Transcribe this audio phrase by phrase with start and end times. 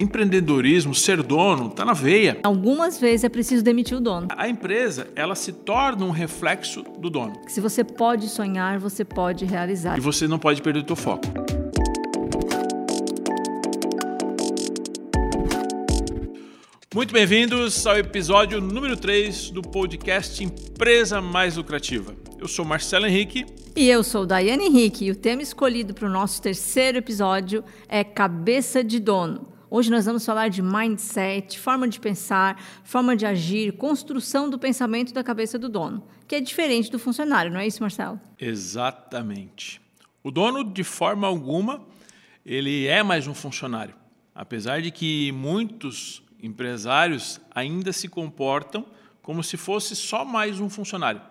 [0.00, 2.38] empreendedorismo, ser dono, está na veia.
[2.42, 4.28] Algumas vezes é preciso demitir o dono.
[4.30, 7.34] A empresa, ela se torna um reflexo do dono.
[7.46, 9.98] Se você pode sonhar, você pode realizar.
[9.98, 11.26] E você não pode perder o teu foco.
[16.92, 22.16] Muito bem-vindos ao episódio número 3 do podcast Empresa Mais Lucrativa.
[22.38, 23.44] Eu sou Marcelo Henrique.
[23.76, 25.04] E eu sou Daiane Henrique.
[25.04, 29.59] E o tema escolhido para o nosso terceiro episódio é Cabeça de Dono.
[29.72, 35.14] Hoje nós vamos falar de mindset, forma de pensar, forma de agir, construção do pensamento
[35.14, 38.20] da cabeça do dono, que é diferente do funcionário, não é isso, Marcelo?
[38.36, 39.80] Exatamente.
[40.24, 41.86] O dono, de forma alguma,
[42.44, 43.94] ele é mais um funcionário.
[44.34, 48.84] Apesar de que muitos empresários ainda se comportam
[49.22, 51.22] como se fosse só mais um funcionário.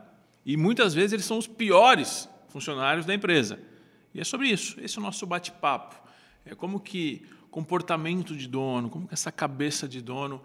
[0.45, 3.59] E muitas vezes eles são os piores funcionários da empresa.
[4.13, 4.79] E é sobre isso.
[4.79, 5.95] Esse é o nosso bate-papo.
[6.45, 10.41] É como que comportamento de dono, como que essa cabeça de dono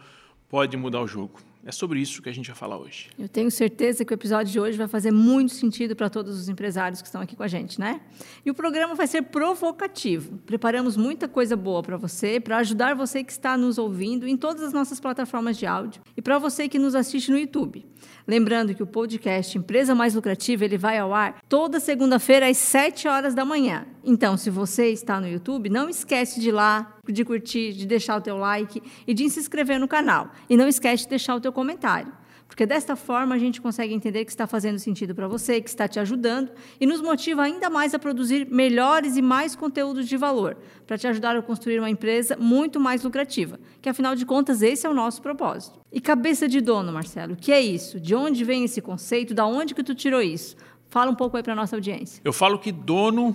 [0.49, 1.41] pode mudar o jogo.
[1.67, 3.09] É sobre isso que a gente vai falar hoje.
[3.19, 6.47] Eu tenho certeza que o episódio de hoje vai fazer muito sentido para todos os
[6.47, 8.03] empresários que estão aqui com a gente, né?
[8.45, 10.37] E o programa vai ser provocativo.
[10.45, 14.63] Preparamos muita coisa boa para você, para ajudar você que está nos ouvindo em todas
[14.63, 17.87] as nossas plataformas de áudio e para você que nos assiste no YouTube.
[18.27, 23.07] Lembrando que o podcast Empresa Mais Lucrativa ele vai ao ar toda segunda-feira às 7
[23.07, 23.87] horas da manhã.
[24.03, 28.17] Então, se você está no YouTube, não esquece de ir lá, de curtir, de deixar
[28.17, 30.31] o teu like e de se inscrever no canal.
[30.49, 32.13] E não esquece de deixar o teu comentário.
[32.55, 35.89] Porque desta forma a gente consegue entender que está fazendo sentido para você, que está
[35.89, 40.57] te ajudando e nos motiva ainda mais a produzir melhores e mais conteúdos de valor,
[40.87, 44.87] para te ajudar a construir uma empresa muito mais lucrativa, que afinal de contas esse
[44.87, 45.81] é o nosso propósito.
[45.93, 47.99] E cabeça de dono, Marcelo, o que é isso?
[47.99, 49.35] De onde vem esse conceito?
[49.35, 50.55] Da onde que tu tirou isso?
[50.89, 52.23] Fala um pouco aí para nossa audiência.
[52.25, 53.35] Eu falo que dono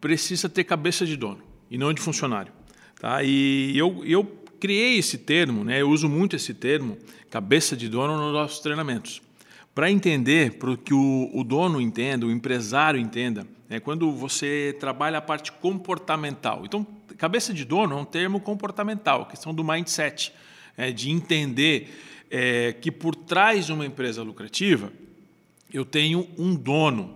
[0.00, 1.38] precisa ter cabeça de dono
[1.70, 2.52] e não de funcionário.
[3.00, 3.22] Tá?
[3.22, 4.24] E eu, eu
[4.66, 5.80] criei esse termo, né?
[5.80, 6.98] eu uso muito esse termo,
[7.30, 9.22] cabeça de dono, nos nossos treinamentos.
[9.72, 15.18] Para entender, para que o, o, dono entenda, o empresário entenda, é quando você trabalha
[15.18, 16.62] a parte comportamental.
[16.64, 16.84] Então,
[17.16, 20.32] cabeça de dono é um termo comportamental, questão do mindset,
[20.76, 21.88] é, de entender
[22.28, 24.92] é, que por trás de uma empresa lucrativa,
[25.72, 27.15] eu tenho um dono,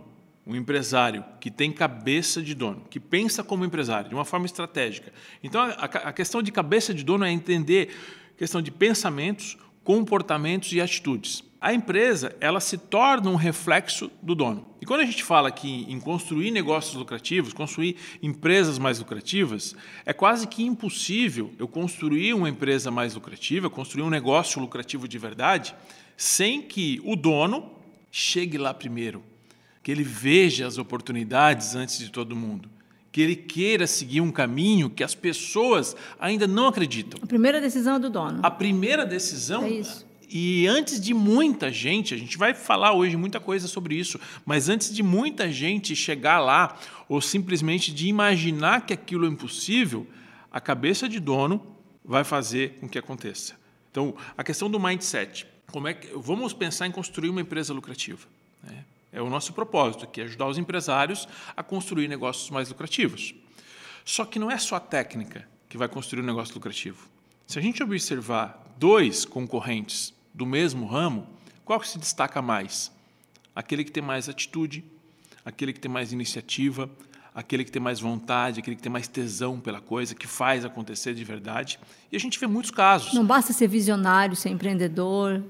[0.50, 5.12] um empresário que tem cabeça de dono, que pensa como empresário, de uma forma estratégica.
[5.44, 7.94] Então, a, a questão de cabeça de dono é entender
[8.36, 11.44] questão de pensamentos, comportamentos e atitudes.
[11.60, 14.66] A empresa ela se torna um reflexo do dono.
[14.80, 20.12] E quando a gente fala aqui em construir negócios lucrativos, construir empresas mais lucrativas, é
[20.12, 25.76] quase que impossível eu construir uma empresa mais lucrativa, construir um negócio lucrativo de verdade,
[26.16, 27.70] sem que o dono
[28.10, 29.22] chegue lá primeiro,
[29.82, 32.68] que ele veja as oportunidades antes de todo mundo,
[33.10, 37.18] que ele queira seguir um caminho que as pessoas ainda não acreditam.
[37.22, 38.40] A primeira decisão é do dono.
[38.42, 39.64] A primeira decisão.
[39.64, 40.10] É isso.
[40.32, 44.68] E antes de muita gente, a gente vai falar hoje muita coisa sobre isso, mas
[44.68, 50.06] antes de muita gente chegar lá, ou simplesmente de imaginar que aquilo é impossível,
[50.52, 51.60] a cabeça de dono
[52.04, 53.54] vai fazer com que aconteça.
[53.90, 55.46] Então, a questão do mindset.
[55.72, 58.26] Como é que, vamos pensar em construir uma empresa lucrativa.
[58.62, 58.84] Né?
[59.12, 61.26] É o nosso propósito, que é ajudar os empresários
[61.56, 63.34] a construir negócios mais lucrativos.
[64.04, 67.08] Só que não é só a técnica que vai construir um negócio lucrativo.
[67.46, 71.26] Se a gente observar dois concorrentes do mesmo ramo,
[71.64, 72.92] qual que se destaca mais?
[73.54, 74.84] Aquele que tem mais atitude,
[75.44, 76.88] aquele que tem mais iniciativa,
[77.34, 81.14] aquele que tem mais vontade, aquele que tem mais tesão pela coisa, que faz acontecer
[81.14, 81.78] de verdade.
[82.10, 83.12] E a gente vê muitos casos.
[83.12, 85.44] Não basta ser visionário, ser empreendedor.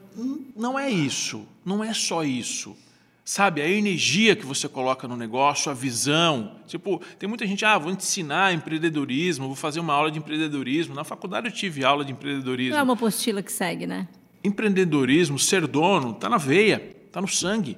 [0.57, 1.47] Não é isso.
[1.65, 2.77] Não é só isso.
[3.25, 6.57] Sabe, a energia que você coloca no negócio, a visão.
[6.67, 10.95] Tipo, tem muita gente, ah, vou ensinar empreendedorismo, vou fazer uma aula de empreendedorismo.
[10.95, 12.73] Na faculdade eu tive aula de empreendedorismo.
[12.73, 14.09] Não é uma apostila que segue, né?
[14.43, 17.77] Empreendedorismo, ser dono, está na veia, está no sangue.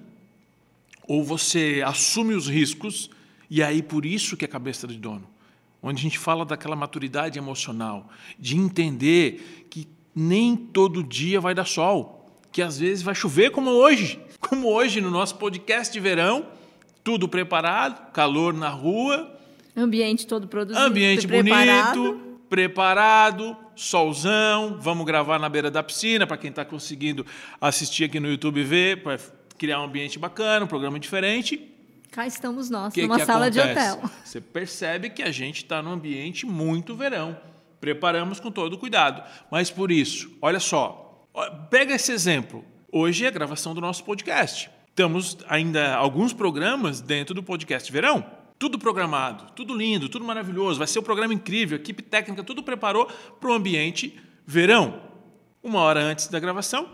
[1.08, 3.10] Ou você assume os riscos,
[3.50, 5.28] e aí por isso que é cabeça de dono.
[5.82, 11.64] Onde a gente fala daquela maturidade emocional, de entender que nem todo dia vai dar
[11.64, 16.46] sol, que às vezes vai chover como hoje como hoje no nosso podcast de verão,
[17.02, 19.38] tudo preparado, calor na rua.
[19.76, 20.84] Ambiente todo produzido.
[20.84, 21.98] Ambiente preparado.
[21.98, 24.76] bonito, preparado, solzão.
[24.78, 27.24] Vamos gravar na beira da piscina, para quem está conseguindo
[27.60, 29.18] assistir aqui no YouTube ver, para
[29.56, 31.68] criar um ambiente bacana, um programa diferente.
[32.10, 33.72] Cá estamos nós, que numa que sala acontece?
[33.72, 34.10] de hotel.
[34.22, 37.38] Você percebe que a gente está num ambiente muito verão.
[37.80, 39.22] Preparamos com todo cuidado.
[39.50, 41.26] Mas por isso, olha só,
[41.70, 42.62] pega esse exemplo.
[42.94, 44.70] Hoje é a gravação do nosso podcast.
[44.90, 48.22] Estamos ainda alguns programas dentro do podcast Verão.
[48.58, 52.62] tudo programado, tudo lindo, tudo maravilhoso, vai ser um programa incrível, a equipe técnica tudo
[52.62, 53.06] preparou
[53.40, 55.00] para o ambiente verão.
[55.62, 56.86] Uma hora antes da gravação,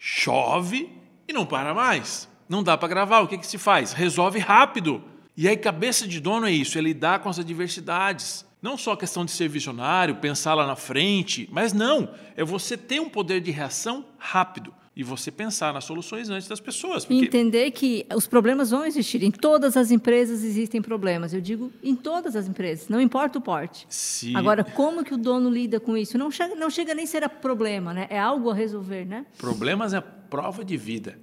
[0.00, 0.90] chove
[1.28, 2.28] e não para mais.
[2.48, 3.92] Não dá para gravar, o que, que se faz?
[3.92, 5.00] Resolve rápido.
[5.36, 8.44] E aí, cabeça de dono é isso, é lidar com as adversidades.
[8.62, 12.76] Não só a questão de ser visionário, pensar lá na frente, mas não, é você
[12.76, 17.04] ter um poder de reação rápido e você pensar nas soluções antes das pessoas.
[17.04, 17.24] Porque...
[17.24, 19.22] Entender que os problemas vão existir.
[19.22, 21.32] Em todas as empresas existem problemas.
[21.32, 23.84] Eu digo em todas as empresas, não importa o porte.
[23.88, 24.36] Sim.
[24.36, 26.16] Agora, como que o dono lida com isso?
[26.16, 28.06] Não chega, não chega nem a ser a problema, né?
[28.10, 29.26] É algo a resolver, né?
[29.38, 31.18] Problemas é prova de vida.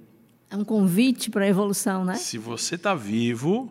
[0.50, 2.16] É um convite para a evolução, né?
[2.16, 3.70] Se você está vivo,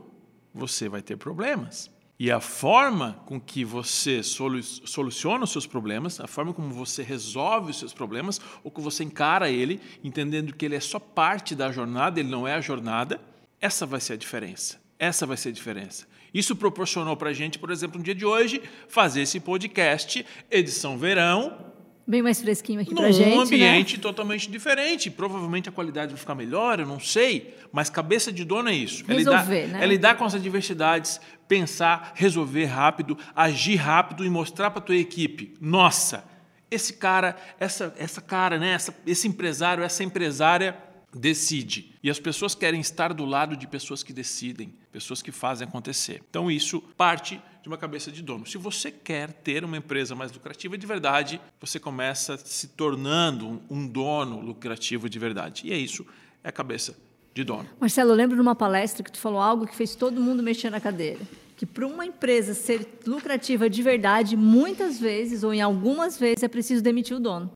[0.53, 1.91] você vai ter problemas.
[2.19, 7.71] E a forma com que você soluciona os seus problemas, a forma como você resolve
[7.71, 11.71] os seus problemas, ou que você encara ele, entendendo que ele é só parte da
[11.71, 13.21] jornada, ele não é a jornada,
[13.61, 14.81] essa vai ser a diferença.
[14.99, 16.05] Essa vai ser a diferença.
[16.33, 20.97] Isso proporcionou para a gente, por exemplo, no dia de hoje, fazer esse podcast, edição
[20.97, 21.71] verão,
[22.09, 23.35] bem mais fresquinho aqui para gente.
[23.35, 24.01] Num ambiente né?
[24.01, 25.11] totalmente diferente.
[25.11, 27.55] Provavelmente a qualidade vai ficar melhor, eu não sei.
[27.71, 29.05] Mas cabeça de dono é isso.
[29.05, 29.83] Resolver, é lidar, né?
[29.83, 34.95] é lidar com as adversidades, pensar, resolver rápido, agir rápido e mostrar para a tua
[34.95, 35.53] equipe.
[35.61, 36.23] Nossa,
[36.71, 38.71] esse cara, essa, essa cara, né?
[38.71, 40.75] Essa, esse empresário, essa empresária
[41.13, 41.93] decide.
[42.01, 46.23] E as pessoas querem estar do lado de pessoas que decidem, pessoas que fazem acontecer.
[46.27, 48.45] Então isso parte de uma cabeça de dono.
[48.45, 53.87] Se você quer ter uma empresa mais lucrativa de verdade, você começa se tornando um
[53.87, 55.63] dono lucrativo de verdade.
[55.65, 56.05] E é isso,
[56.43, 56.95] é a cabeça
[57.33, 57.67] de dono.
[57.79, 60.69] Marcelo, eu lembro de uma palestra que tu falou algo que fez todo mundo mexer
[60.69, 61.19] na cadeira.
[61.57, 66.47] Que para uma empresa ser lucrativa de verdade, muitas vezes, ou em algumas vezes, é
[66.47, 67.51] preciso demitir o dono.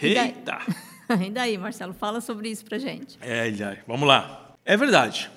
[0.00, 0.60] Eita!
[1.24, 3.16] E daí, Marcelo, fala sobre isso para gente.
[3.20, 3.48] É,
[3.86, 4.56] vamos lá.
[4.64, 5.30] É verdade.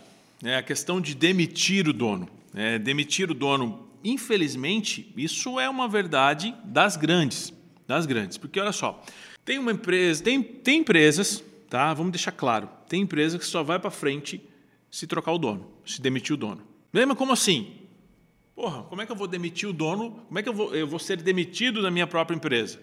[0.44, 2.28] É a questão de demitir o dono.
[2.56, 7.54] É, demitir o dono, infelizmente, isso é uma verdade das grandes,
[7.88, 8.38] das grandes.
[8.38, 9.04] Porque olha só,
[9.46, 11.94] tem uma empresa, tem, tem empresas, tá?
[11.94, 14.42] Vamos deixar claro, tem empresa que só vai para frente
[14.92, 16.64] se trocar o dono, se demitir o dono.
[16.94, 17.76] Lembra como assim?
[18.56, 20.12] Porra, como é que eu vou demitir o dono?
[20.28, 22.80] Como é que eu vou, eu vou ser demitido da minha própria empresa?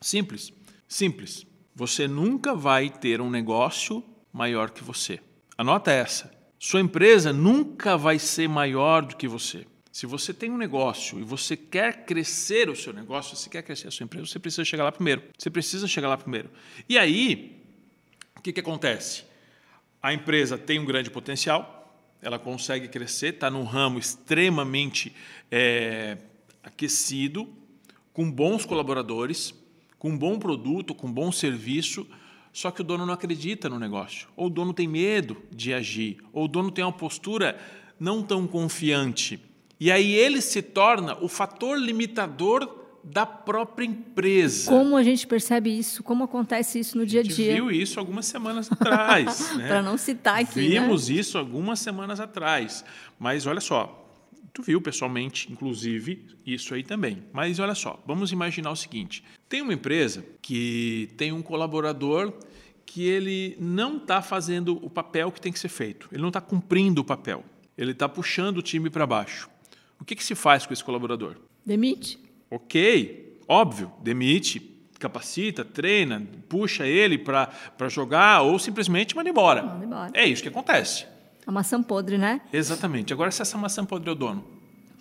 [0.00, 0.52] Simples,
[0.86, 1.46] simples.
[1.74, 5.20] Você nunca vai ter um negócio maior que você.
[5.56, 6.30] Anota essa.
[6.58, 9.66] Sua empresa nunca vai ser maior do que você.
[9.92, 13.88] Se você tem um negócio e você quer crescer o seu negócio, você quer crescer
[13.88, 15.22] a sua empresa, você precisa chegar lá primeiro.
[15.36, 16.48] Você precisa chegar lá primeiro.
[16.88, 17.62] E aí,
[18.34, 19.24] o que, que acontece?
[20.02, 25.14] A empresa tem um grande potencial, ela consegue crescer, está num ramo extremamente
[25.50, 26.16] é,
[26.62, 27.46] aquecido,
[28.14, 29.54] com bons colaboradores,
[29.98, 32.06] com um bom produto, com um bom serviço,
[32.50, 36.16] só que o dono não acredita no negócio, ou o dono tem medo de agir,
[36.32, 37.60] ou o dono tem uma postura
[38.00, 39.51] não tão confiante.
[39.82, 44.70] E aí ele se torna o fator limitador da própria empresa.
[44.70, 46.04] Como a gente percebe isso?
[46.04, 47.32] Como acontece isso no dia a dia?
[47.32, 49.52] A gente viu isso algumas semanas atrás.
[49.58, 49.66] né?
[49.66, 50.68] Para não citar aqui.
[50.68, 51.16] Vimos né?
[51.16, 52.84] isso algumas semanas atrás.
[53.18, 53.98] Mas olha só,
[54.52, 57.24] Tu viu pessoalmente, inclusive, isso aí também.
[57.32, 62.32] Mas olha só, vamos imaginar o seguinte: tem uma empresa que tem um colaborador
[62.86, 66.40] que ele não está fazendo o papel que tem que ser feito, ele não está
[66.40, 67.42] cumprindo o papel,
[67.76, 69.50] ele está puxando o time para baixo.
[70.02, 71.36] O que, que se faz com esse colaborador?
[71.64, 72.18] Demite.
[72.50, 74.58] Ok, óbvio, demite,
[74.98, 79.62] capacita, treina, puxa ele para jogar ou simplesmente manda embora.
[79.62, 80.10] Manda embora.
[80.12, 81.06] É isso que acontece.
[81.46, 82.40] A maçã podre, né?
[82.52, 83.12] Exatamente.
[83.12, 84.44] Agora, se essa maçã podre é o dono?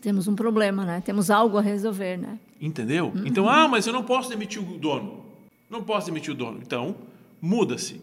[0.04, 1.02] Temos um problema, né?
[1.04, 2.38] Temos algo a resolver, né?
[2.62, 3.08] Entendeu?
[3.08, 3.24] Uhum.
[3.26, 5.26] Então, ah, mas eu não posso demitir o dono.
[5.68, 6.60] Não posso demitir o dono.
[6.62, 6.96] Então,
[7.42, 8.00] muda-se.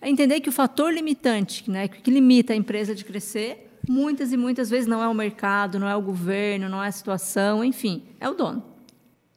[0.00, 4.36] É entender que o fator limitante, né, que limita a empresa de crescer, muitas e
[4.36, 8.04] muitas vezes não é o mercado, não é o governo, não é a situação, enfim,
[8.20, 8.62] é o dono.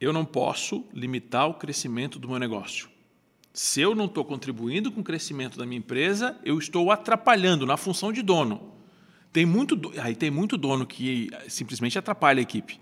[0.00, 2.88] Eu não posso limitar o crescimento do meu negócio.
[3.52, 7.76] Se eu não estou contribuindo com o crescimento da minha empresa, eu estou atrapalhando na
[7.78, 8.72] função de dono.
[9.32, 12.78] Tem muito, aí tem muito dono que simplesmente atrapalha a equipe.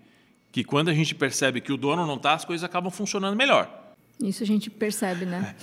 [0.51, 3.95] Que quando a gente percebe que o dono não está, as coisas acabam funcionando melhor.
[4.21, 5.55] Isso a gente percebe, né?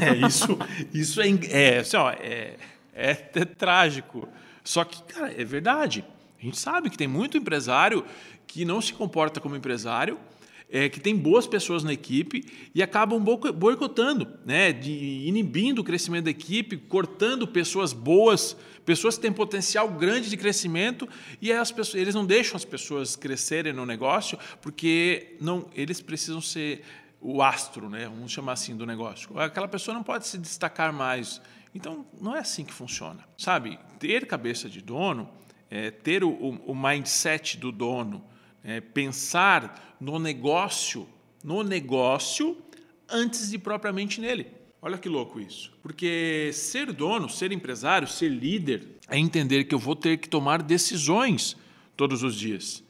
[0.00, 0.58] É, é isso,
[0.92, 2.56] isso é, é, assim, ó, é,
[2.94, 4.28] é, é trágico.
[4.70, 6.04] Só que, cara, é verdade.
[6.40, 8.04] A gente sabe que tem muito empresário
[8.46, 10.16] que não se comporta como empresário
[10.70, 14.92] é, que tem boas pessoas na equipe e acabam boicotando, né, de,
[15.26, 21.08] inibindo o crescimento da equipe, cortando pessoas boas, pessoas que têm potencial grande de crescimento
[21.42, 26.40] e as pessoas, eles não deixam as pessoas crescerem no negócio porque não, eles precisam
[26.40, 26.84] ser
[27.20, 29.36] o astro, né, vamos chamar assim, do negócio.
[29.36, 31.40] Aquela pessoa não pode se destacar mais.
[31.74, 33.24] Então, não é assim que funciona.
[33.38, 35.28] Sabe, ter cabeça de dono
[35.70, 38.22] é, ter o, o, mindset do dono,
[38.64, 41.08] é, pensar no negócio,
[41.44, 42.58] no negócio
[43.08, 44.48] antes de propriamente nele.
[44.82, 45.72] Olha que louco isso.
[45.82, 50.62] Porque ser dono, ser empresário, ser líder é entender que eu vou ter que tomar
[50.62, 51.56] decisões
[51.96, 52.82] todos os dias.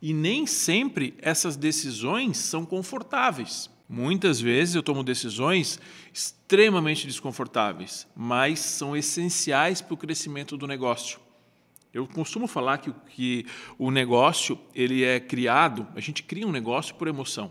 [0.00, 3.70] E nem sempre essas decisões são confortáveis.
[3.92, 5.80] Muitas vezes eu tomo decisões
[6.14, 11.18] extremamente desconfortáveis, mas são essenciais para o crescimento do negócio.
[11.92, 16.94] Eu costumo falar que, que o negócio ele é criado, a gente cria um negócio
[16.94, 17.50] por emoção.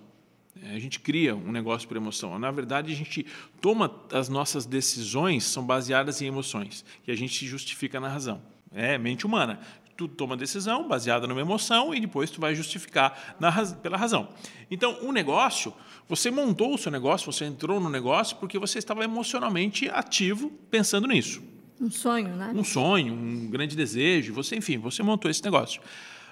[0.63, 2.39] É, a gente cria um negócio por emoção.
[2.39, 3.25] Na verdade, a gente
[3.59, 8.41] toma as nossas decisões são baseadas em emoções e a gente justifica na razão.
[8.71, 9.59] É mente humana
[9.99, 14.29] tu toma decisão baseada numa emoção e depois tu vai justificar na, pela razão.
[14.71, 15.73] Então, o um negócio,
[16.07, 21.05] você montou o seu negócio, você entrou no negócio porque você estava emocionalmente ativo pensando
[21.05, 21.43] nisso.
[21.81, 22.53] Um sonho, né?
[22.55, 25.81] Um sonho, um grande desejo, você, enfim, você montou esse negócio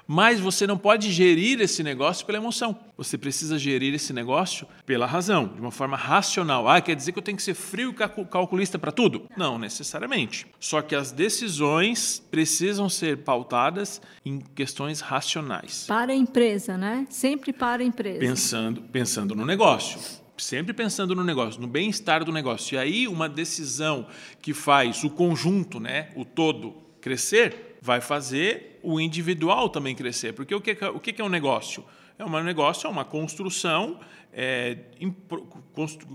[0.08, 2.80] mas você não pode gerir esse negócio pela emoção.
[2.96, 6.68] Você precisa gerir esse negócio pela razão, de uma forma racional.
[6.68, 9.28] Ah, quer dizer que eu tenho que ser frio e calculista para tudo?
[9.36, 10.48] Não necessariamente.
[10.60, 15.86] Só que as decisões precisam ser pautadas em questões racionais.
[15.88, 17.06] Para a empresa, né?
[17.10, 18.20] Sempre para a empresa.
[18.20, 20.00] Pensando, pensando no negócio
[20.40, 22.76] sempre pensando no negócio, no bem-estar do negócio.
[22.76, 24.08] E aí uma decisão
[24.40, 30.34] que faz o conjunto, né, o todo crescer, vai fazer o individual também crescer.
[30.34, 31.86] Porque o que, o que é um negócio?
[32.20, 33.98] É um negócio, é uma construção
[34.34, 34.78] é,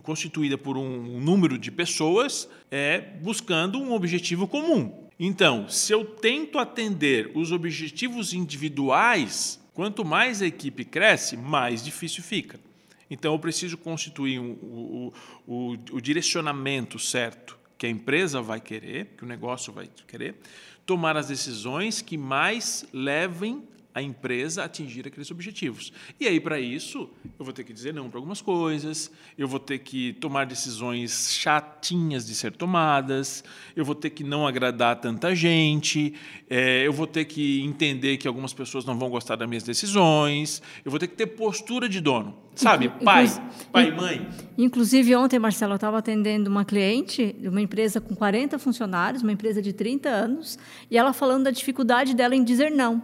[0.02, 5.08] constituída por um número de pessoas é, buscando um objetivo comum.
[5.18, 12.22] Então, se eu tento atender os objetivos individuais, quanto mais a equipe cresce, mais difícil
[12.22, 12.60] fica.
[13.08, 15.12] Então, eu preciso constituir um, o,
[15.46, 20.36] o, o direcionamento certo que a empresa vai querer, que o negócio vai querer,
[20.92, 25.92] tomar as decisões que mais levem a empresa atingir aqueles objetivos.
[26.18, 29.60] E aí, para isso, eu vou ter que dizer não para algumas coisas, eu vou
[29.60, 33.44] ter que tomar decisões chatinhas de ser tomadas,
[33.76, 36.14] eu vou ter que não agradar tanta gente,
[36.48, 40.62] é, eu vou ter que entender que algumas pessoas não vão gostar das minhas decisões,
[40.84, 42.34] eu vou ter que ter postura de dono.
[42.54, 43.26] Sabe, pai,
[43.72, 44.28] pai e mãe.
[44.58, 49.32] Inclusive, ontem, Marcelo, eu estava atendendo uma cliente de uma empresa com 40 funcionários, uma
[49.32, 50.58] empresa de 30 anos,
[50.90, 53.02] e ela falando da dificuldade dela em dizer não.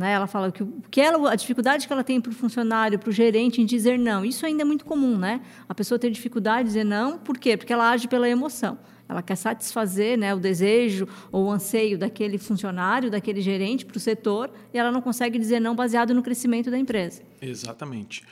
[0.00, 0.12] Né?
[0.12, 3.12] Ela fala que, que ela, a dificuldade que ela tem para o funcionário, para o
[3.12, 5.18] gerente em dizer não, isso ainda é muito comum.
[5.18, 5.42] Né?
[5.68, 7.54] A pessoa ter dificuldade em dizer não, por quê?
[7.54, 8.78] Porque ela age pela emoção.
[9.06, 14.00] Ela quer satisfazer né, o desejo ou o anseio daquele funcionário, daquele gerente para o
[14.00, 17.20] setor, e ela não consegue dizer não baseado no crescimento da empresa.
[17.42, 18.24] Exatamente.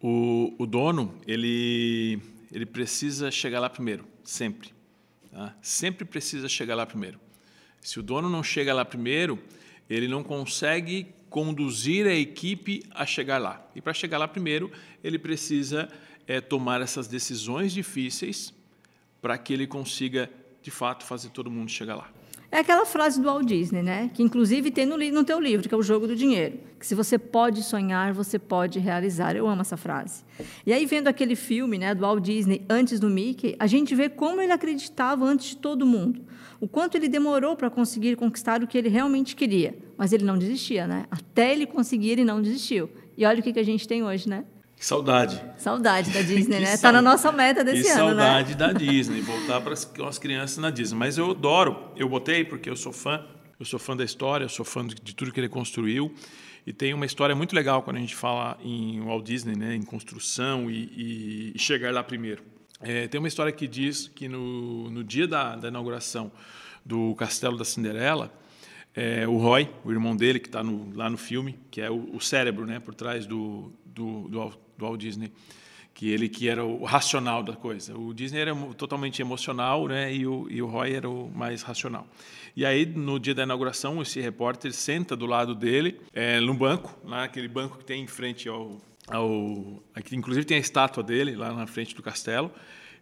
[0.00, 2.20] O, o dono, ele,
[2.52, 4.70] ele precisa chegar lá primeiro, sempre.
[5.32, 5.56] Tá?
[5.60, 7.18] Sempre precisa chegar lá primeiro.
[7.80, 9.42] Se o dono não chega lá primeiro,
[9.88, 13.62] ele não consegue conduzir a equipe a chegar lá.
[13.74, 14.72] E para chegar lá primeiro,
[15.04, 15.86] ele precisa
[16.26, 18.54] é, tomar essas decisões difíceis
[19.20, 20.30] para que ele consiga,
[20.62, 22.15] de fato, fazer todo mundo chegar lá.
[22.50, 24.10] É aquela frase do Walt Disney, né?
[24.14, 26.58] Que inclusive tem no, no teu livro, que é o Jogo do Dinheiro.
[26.78, 29.34] Que se você pode sonhar, você pode realizar.
[29.34, 30.24] Eu amo essa frase.
[30.64, 34.08] E aí, vendo aquele filme né, do Walt Disney, antes do Mickey, a gente vê
[34.08, 36.24] como ele acreditava antes de todo mundo
[36.60, 39.76] o quanto ele demorou para conseguir conquistar o que ele realmente queria.
[39.96, 41.06] Mas ele não desistia, né?
[41.10, 42.88] Até ele conseguir, ele não desistiu.
[43.16, 44.44] E olha o que, que a gente tem hoje, né?
[44.76, 45.42] Que saudade.
[45.56, 46.74] Saudade da Disney, né?
[46.74, 48.22] Está na nossa meta desse que ano, né?
[48.22, 50.98] saudade da Disney, voltar para as crianças na Disney.
[50.98, 53.24] Mas eu adoro, eu botei porque eu sou fã,
[53.58, 56.14] eu sou fã da história, eu sou fã de tudo que ele construiu.
[56.66, 59.82] E tem uma história muito legal quando a gente fala em Walt Disney, né, em
[59.82, 62.42] construção e, e chegar lá primeiro.
[62.80, 66.30] É, tem uma história que diz que no, no dia da, da inauguração
[66.84, 68.32] do Castelo da Cinderela,
[68.96, 70.62] é, o Roy, o irmão dele, que está
[70.94, 74.84] lá no filme, que é o, o, cérebro né, por trás do, do, do, do
[74.84, 75.30] Walt Disney,
[75.92, 77.96] que ele que era o racional da coisa.
[77.96, 82.06] O Disney era totalmente emocional, né, e o, e o Roy era o mais racional.
[82.56, 86.98] E aí, no dia da inauguração, esse repórter senta do lado dele, é, num banco,
[87.04, 91.36] lá aquele banco que tem em frente ao ao, aqui, inclusive tem a estátua dele
[91.36, 92.50] lá na frente do castelo.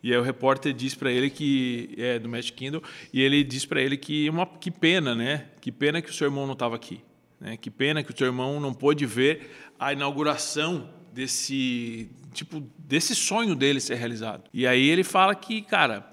[0.04, 3.64] E aí o repórter diz para ele que é do Magic Kingdom e ele diz
[3.64, 5.46] para ele que uma que pena, né?
[5.62, 7.00] Que pena que o seu irmão não estava aqui,
[7.40, 7.56] né?
[7.56, 13.54] Que pena que o seu irmão não pôde ver a inauguração desse tipo desse sonho
[13.54, 14.44] dele ser realizado.
[14.52, 16.06] E aí ele fala que, cara,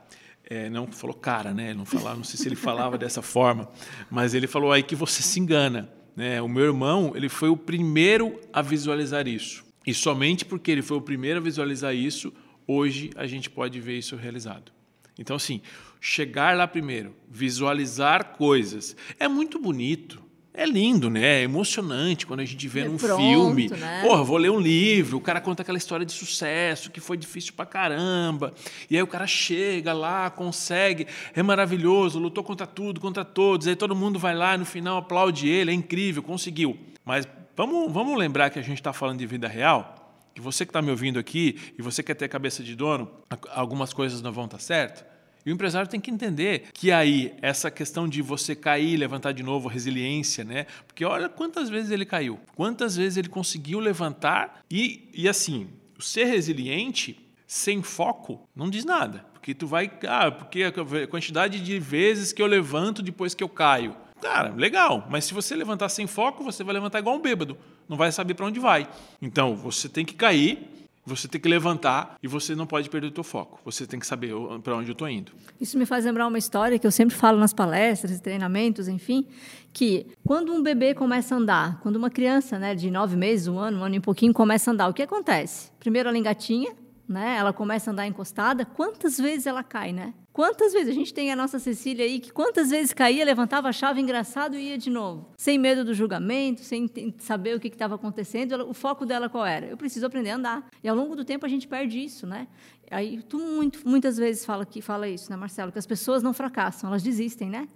[0.45, 1.73] é, não falou cara, né?
[1.73, 3.67] Não falava, não sei se ele falava dessa forma,
[4.09, 5.91] mas ele falou aí que você se engana.
[6.15, 6.41] Né?
[6.41, 9.65] O meu irmão ele foi o primeiro a visualizar isso.
[9.85, 12.31] E somente porque ele foi o primeiro a visualizar isso,
[12.71, 14.71] hoje a gente pode ver isso realizado.
[15.19, 15.61] Então, assim,
[15.99, 20.21] chegar lá primeiro, visualizar coisas, é muito bonito.
[20.53, 21.39] é lindo, né?
[21.39, 23.69] É emocionante quando a gente vê É num pronto, filme.
[23.69, 24.01] né?
[24.05, 27.53] Porra, vou ler um livro, o cara conta aquela história de sucesso, que foi difícil
[27.53, 28.53] pra caramba.
[28.89, 33.65] E aí o cara chega lá, consegue, é maravilhoso, lutou contra tudo, contra todos.
[33.67, 36.77] Aí todo mundo vai lá, no final aplaude ele, é incrível, conseguiu.
[37.05, 37.25] Mas
[37.55, 40.00] vamos, vamos lembrar que a gente está falando de vida real?
[40.33, 43.11] Que você que está me ouvindo aqui e você quer ter cabeça de dono,
[43.49, 45.05] algumas coisas não vão estar certo.
[45.45, 49.41] E o empresário tem que entender que aí essa questão de você cair, levantar de
[49.41, 50.67] novo, resiliência, né?
[50.85, 55.67] Porque olha quantas vezes ele caiu, quantas vezes ele conseguiu levantar e, e assim,
[55.99, 61.79] ser resiliente sem foco não diz nada, porque tu vai, ah, porque a quantidade de
[61.79, 63.95] vezes que eu levanto depois que eu caio.
[64.21, 67.57] Cara, legal, mas se você levantar sem foco, você vai levantar igual um bêbado,
[67.89, 68.87] não vai saber para onde vai.
[69.21, 70.69] Então, você tem que cair,
[71.03, 73.59] você tem que levantar e você não pode perder o teu foco.
[73.65, 75.31] Você tem que saber para onde eu estou indo.
[75.59, 79.27] Isso me faz lembrar uma história que eu sempre falo nas palestras, treinamentos, enfim,
[79.73, 83.57] que quando um bebê começa a andar, quando uma criança né, de nove meses, um
[83.57, 85.71] ano, um ano e pouquinho começa a andar, o que acontece?
[85.79, 86.75] Primeiro ela engatinha,
[87.09, 87.35] né?
[87.37, 88.65] Ela começa a andar encostada.
[88.65, 90.13] Quantas vezes ela cai, né?
[90.33, 90.89] Quantas vezes?
[90.89, 94.69] A gente tem a nossa Cecília aí que quantas vezes caía, levantava, achava engraçado e
[94.69, 95.29] ia de novo.
[95.37, 98.53] Sem medo do julgamento, sem saber o que estava acontecendo.
[98.53, 99.65] Ela- o foco dela qual era?
[99.67, 100.69] Eu preciso aprender a andar.
[100.81, 102.47] E ao longo do tempo a gente perde isso, né?
[102.89, 105.71] Aí tu muito, muitas vezes fala, que, fala isso, né, Marcelo?
[105.71, 107.67] Que as pessoas não fracassam, elas desistem, né?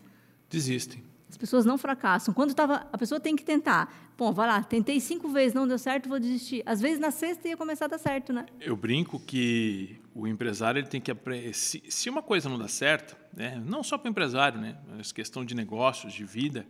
[0.50, 1.04] Desistem.
[1.30, 2.34] As pessoas não fracassam.
[2.34, 4.05] Quando tava, a pessoa tem que tentar.
[4.18, 6.64] Bom, vai lá, tentei cinco vezes, não deu certo, vou desistir.
[6.66, 8.46] Às vezes na sexta ia começar a dar certo, né?
[8.62, 11.54] Eu brinco que o empresário ele tem que aprender.
[11.54, 15.44] Se, uma coisa não dá certo, né, não só para o empresário, né, mas questão
[15.44, 16.66] de negócios, de vida,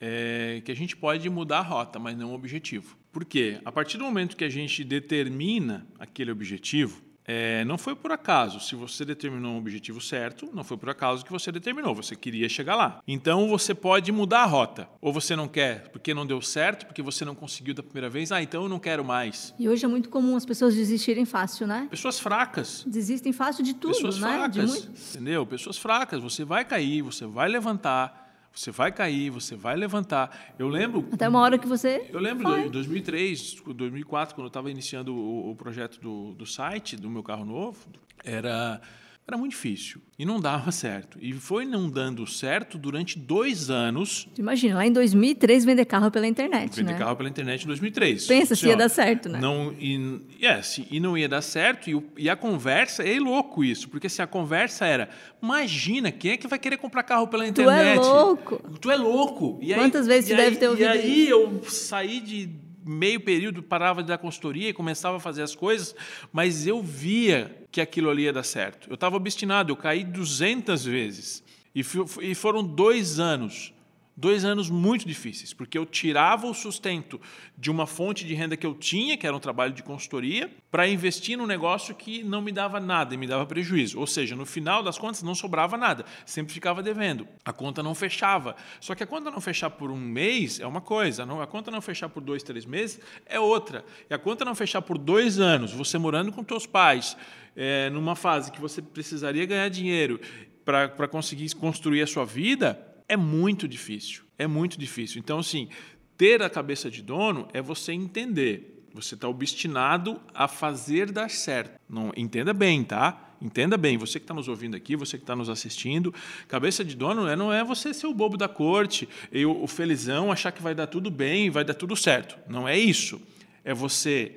[0.00, 2.96] é que a gente pode mudar a rota, mas não o objetivo.
[3.12, 3.60] Por quê?
[3.64, 7.00] A partir do momento que a gente determina aquele objetivo,
[7.30, 8.58] é, não foi por acaso.
[8.58, 11.94] Se você determinou um objetivo certo, não foi por acaso que você determinou.
[11.94, 13.02] Você queria chegar lá.
[13.06, 14.88] Então você pode mudar a rota.
[14.98, 18.32] Ou você não quer porque não deu certo, porque você não conseguiu da primeira vez.
[18.32, 19.54] Ah, então eu não quero mais.
[19.58, 21.86] E hoje é muito comum as pessoas desistirem fácil, né?
[21.90, 22.82] Pessoas fracas.
[22.86, 24.28] Desistem fácil de tudo, Pessoas né?
[24.28, 24.90] Fracas, muito...
[25.10, 25.44] entendeu?
[25.44, 26.22] Pessoas fracas.
[26.22, 28.27] Você vai cair, você vai levantar,
[28.58, 30.54] você vai cair, você vai levantar.
[30.58, 31.06] Eu lembro.
[31.12, 32.08] Até uma hora que você.
[32.12, 32.66] Eu lembro vai.
[32.66, 37.22] em 2003, 2004, quando eu estava iniciando o, o projeto do, do site do meu
[37.22, 37.78] carro novo,
[38.24, 38.80] era
[39.28, 41.18] era muito difícil e não dava certo.
[41.20, 44.26] E foi não dando certo durante dois anos.
[44.38, 46.98] Imagina, lá em 2003 vender carro pela internet, Vender né?
[46.98, 48.26] carro pela internet em 2003.
[48.26, 49.38] Pensa se Assim, ia ó, dar certo, né?
[49.38, 50.22] Não, e,
[50.62, 51.90] se- e não ia dar certo.
[51.90, 55.10] E, e a conversa, é louco isso, porque se a conversa era,
[55.42, 57.98] imagina, quem é que vai querer comprar carro pela Tu é internet?
[57.98, 58.78] louco.
[58.80, 59.58] Tu é louco.
[59.60, 62.48] E aí- Quantas vezes e tu deve aí- ter ouvido E aí eu saí de
[62.88, 65.94] meio período, parava de dar consultoria e começava a fazer as coisas,
[66.32, 68.88] mas eu via que aquilo ali ia dar certo.
[68.88, 71.44] Eu estava obstinado, eu caí 200 vezes.
[71.74, 71.82] E,
[72.22, 73.72] e foram dois anos
[74.20, 77.20] Dois anos muito difíceis, porque eu tirava o sustento
[77.56, 80.88] de uma fonte de renda que eu tinha, que era um trabalho de consultoria, para
[80.88, 84.00] investir num negócio que não me dava nada e me dava prejuízo.
[84.00, 87.28] Ou seja, no final das contas não sobrava nada, sempre ficava devendo.
[87.44, 88.56] A conta não fechava.
[88.80, 91.80] Só que a conta não fechar por um mês é uma coisa, a conta não
[91.80, 93.84] fechar por dois, três meses é outra.
[94.10, 97.16] E a conta não fechar por dois anos, você morando com teus pais,
[97.54, 100.20] é, numa fase que você precisaria ganhar dinheiro
[100.64, 104.22] para conseguir construir a sua vida, é muito difícil.
[104.38, 105.18] É muito difícil.
[105.18, 105.68] Então, assim,
[106.16, 108.84] ter a cabeça de dono é você entender.
[108.94, 111.78] Você está obstinado a fazer dar certo.
[111.88, 113.36] Não, entenda bem, tá?
[113.40, 113.96] Entenda bem.
[113.96, 116.12] Você que está nos ouvindo aqui, você que está nos assistindo,
[116.48, 120.32] cabeça de dono é- não é você ser o bobo da corte, e o felizão
[120.32, 122.36] achar que vai dar tudo bem, vai dar tudo certo.
[122.48, 123.20] Não é isso.
[123.64, 124.34] É você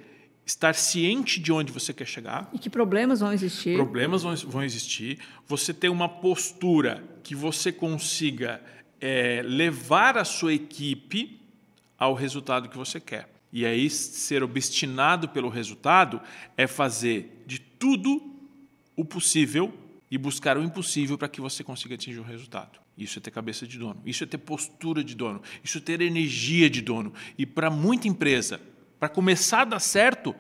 [0.51, 3.75] estar ciente de onde você quer chegar, E que problemas vão existir.
[3.75, 5.19] Problemas vão, vão existir.
[5.47, 8.61] Você ter uma postura que você consiga
[8.99, 11.39] é, levar a sua equipe
[11.97, 13.29] ao resultado que você quer.
[13.53, 16.21] E aí, ser obstinado pelo resultado
[16.55, 18.21] é fazer de tudo
[18.95, 19.73] o possível
[20.09, 22.79] e buscar o impossível para que você consiga atingir o resultado.
[22.97, 26.01] Isso é ter cabeça de dono, isso é ter postura de dono, isso é ter
[26.01, 27.13] energia de dono.
[27.37, 28.59] E para muita empresa,
[29.01, 30.35] para começar a dar certo,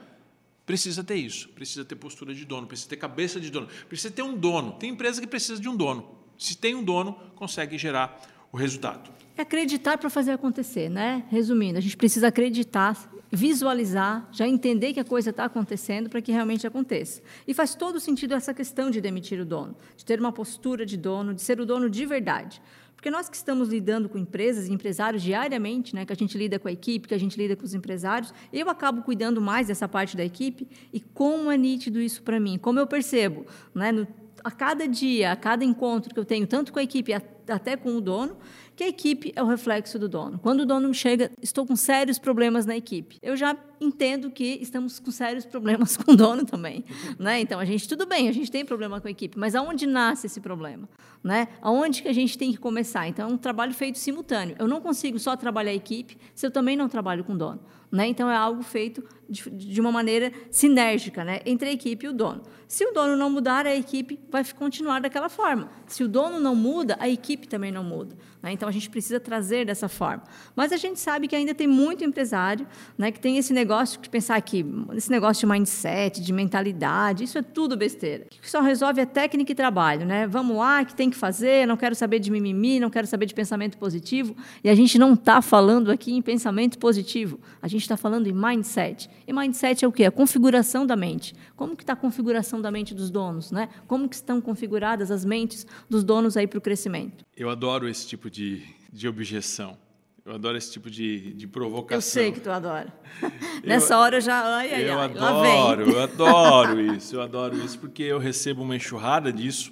[0.67, 4.21] precisa ter isso, precisa ter postura de dono, precisa ter cabeça de dono, precisa ter
[4.21, 4.73] um dono.
[4.73, 6.07] Tem empresa que precisa de um dono.
[6.37, 8.21] Se tem um dono, consegue gerar
[8.51, 9.09] o resultado.
[9.35, 11.23] É acreditar para fazer acontecer, né?
[11.31, 16.31] Resumindo, a gente precisa acreditar, visualizar, já entender que a coisa está acontecendo para que
[16.31, 17.23] realmente aconteça.
[17.47, 20.97] E faz todo sentido essa questão de demitir o dono, de ter uma postura de
[20.97, 22.61] dono, de ser o dono de verdade.
[23.01, 26.59] Porque nós que estamos lidando com empresas e empresários diariamente, né, que a gente lida
[26.59, 29.89] com a equipe, que a gente lida com os empresários, eu acabo cuidando mais dessa
[29.89, 30.67] parte da equipe.
[30.93, 34.07] E como é nítido isso para mim, como eu percebo, né, no,
[34.43, 37.95] a cada dia, a cada encontro que eu tenho, tanto com a equipe, até com
[37.95, 38.37] o dono,
[38.81, 40.39] que a equipe é o reflexo do dono.
[40.39, 43.19] Quando o dono chega, estou com sérios problemas na equipe.
[43.21, 46.83] Eu já entendo que estamos com sérios problemas com o dono também,
[47.19, 47.39] né?
[47.39, 50.25] Então a gente tudo bem, a gente tem problema com a equipe, mas aonde nasce
[50.25, 50.89] esse problema,
[51.23, 51.47] né?
[51.61, 53.07] Aonde que a gente tem que começar?
[53.07, 54.55] Então é um trabalho feito simultâneo.
[54.57, 57.59] Eu não consigo só trabalhar a equipe se eu também não trabalho com o dono.
[57.91, 58.07] Né?
[58.07, 61.39] Então, é algo feito de, uma maneira sinérgica né?
[61.45, 62.43] entre a equipe e o dono.
[62.67, 65.69] Se o dono não mudar, a equipe vai continuar daquela forma.
[65.87, 68.15] Se o dono não muda, a equipe também não muda.
[68.41, 68.53] Né?
[68.53, 70.23] Então, a gente precisa trazer dessa forma.
[70.55, 72.65] Mas a gente sabe que ainda tem muito empresário
[72.97, 77.37] né, que tem esse negócio de pensar que esse negócio de mindset, de mentalidade, isso
[77.37, 78.25] é tudo besteira.
[78.37, 80.05] O que só resolve é técnica e trabalho.
[80.05, 80.25] Né?
[80.25, 83.33] Vamos lá, que tem que fazer, não quero saber de mimimi, não quero saber de
[83.33, 84.35] pensamento positivo.
[84.63, 87.39] E a gente não está falando aqui em pensamento positivo.
[87.61, 89.09] A gente está falando em mindset.
[89.31, 90.03] E mindset é o quê?
[90.03, 91.33] A configuração da mente.
[91.55, 93.49] Como que está a configuração da mente dos donos?
[93.49, 93.69] Né?
[93.87, 97.25] Como que estão configuradas as mentes dos donos aí para o crescimento?
[97.37, 99.77] Eu adoro esse tipo de, de objeção.
[100.25, 101.95] Eu adoro esse tipo de, de provocação.
[101.97, 102.93] Eu sei que tu adora.
[103.63, 104.43] Nessa hora eu já.
[104.57, 107.15] Ai, ai, eu ai, adoro, eu adoro isso.
[107.15, 109.71] Eu adoro isso porque eu recebo uma enxurrada disso,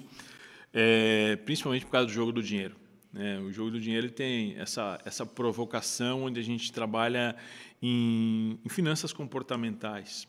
[0.72, 2.79] é, principalmente por causa do jogo do dinheiro.
[3.12, 3.38] Né?
[3.40, 7.34] O jogo do dinheiro tem essa, essa provocação onde a gente trabalha
[7.82, 10.28] em, em finanças comportamentais.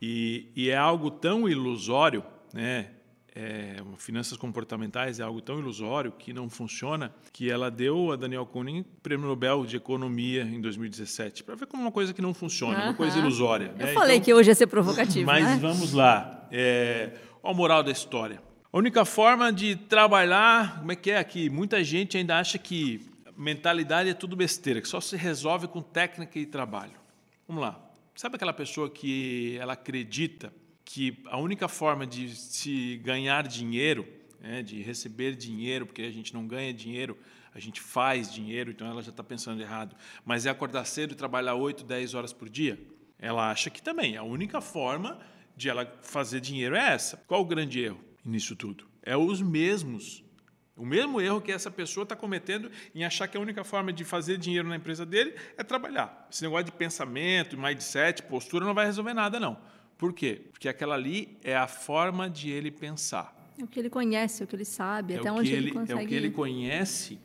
[0.00, 2.90] E, e, é algo tão ilusório, né?
[3.38, 8.46] É, finanças comportamentais é algo tão ilusório que não funciona, que ela deu a Daniel
[8.46, 12.82] Kuhn prêmio Nobel de Economia em 2017, para ver como uma coisa que não funciona,
[12.84, 13.74] uma coisa ilusória.
[13.78, 13.92] Eu né?
[13.92, 15.26] falei então, que hoje ia ser provocativo.
[15.26, 15.58] Mas né?
[15.60, 16.48] vamos lá.
[16.50, 17.12] É,
[17.44, 18.40] a moral da história.
[18.76, 21.48] A única forma de trabalhar, como é que é aqui?
[21.48, 23.00] Muita gente ainda acha que
[23.34, 26.92] mentalidade é tudo besteira, que só se resolve com técnica e trabalho.
[27.48, 27.80] Vamos lá.
[28.14, 30.52] Sabe aquela pessoa que ela acredita
[30.84, 34.06] que a única forma de se ganhar dinheiro,
[34.42, 37.16] né, de receber dinheiro, porque a gente não ganha dinheiro,
[37.54, 41.14] a gente faz dinheiro, então ela já está pensando errado, mas é acordar cedo e
[41.14, 42.78] trabalhar 8, 10 horas por dia?
[43.18, 45.18] Ela acha que também a única forma
[45.56, 47.16] de ela fazer dinheiro é essa.
[47.26, 48.86] Qual o grande erro nisso tudo?
[49.02, 50.24] É os mesmos
[50.76, 54.04] o mesmo erro que essa pessoa está cometendo em achar que a única forma de
[54.04, 56.28] fazer dinheiro na empresa dele é trabalhar.
[56.30, 59.56] Esse negócio de pensamento, mindset, postura não vai resolver nada, não.
[59.96, 60.42] Por quê?
[60.52, 63.34] Porque aquela ali é a forma de ele pensar.
[63.58, 65.72] É o que ele conhece, é o que ele sabe, é até onde ele, ele
[65.72, 66.02] consegue.
[66.02, 67.18] É o que ele conhece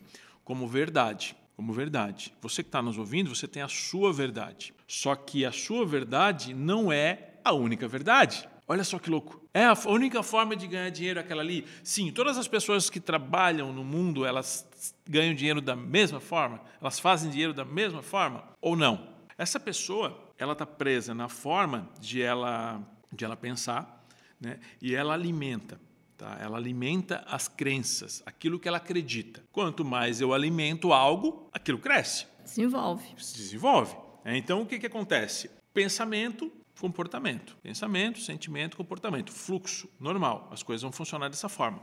[0.46, 1.36] como verdade.
[1.58, 2.34] Como verdade.
[2.42, 4.74] Você que está nos ouvindo, você tem a sua verdade.
[4.88, 8.48] Só que a sua verdade não é a única verdade.
[8.72, 9.46] Olha só que louco.
[9.54, 11.68] É a única forma de ganhar dinheiro aquela ali?
[11.84, 14.66] Sim, todas as pessoas que trabalham no mundo, elas
[15.06, 16.62] ganham dinheiro da mesma forma?
[16.80, 18.46] Elas fazem dinheiro da mesma forma?
[18.62, 19.10] Ou não?
[19.38, 22.82] Essa pessoa, ela está presa na forma de ela,
[23.12, 24.06] de ela pensar,
[24.40, 24.58] né?
[24.82, 25.78] e ela alimenta.
[26.18, 26.38] Tá?
[26.40, 29.44] Ela alimenta as crenças, aquilo que ela acredita.
[29.52, 32.26] Quanto mais eu alimento algo, aquilo cresce.
[32.42, 33.04] Desenvolve.
[33.18, 33.98] Se desenvolve.
[34.24, 35.52] É, então, o que, que acontece?
[35.74, 37.58] Pensamento comportamento.
[37.62, 39.32] Pensamento, sentimento, comportamento.
[39.32, 40.50] Fluxo normal.
[40.52, 41.82] As coisas vão funcionar dessa forma.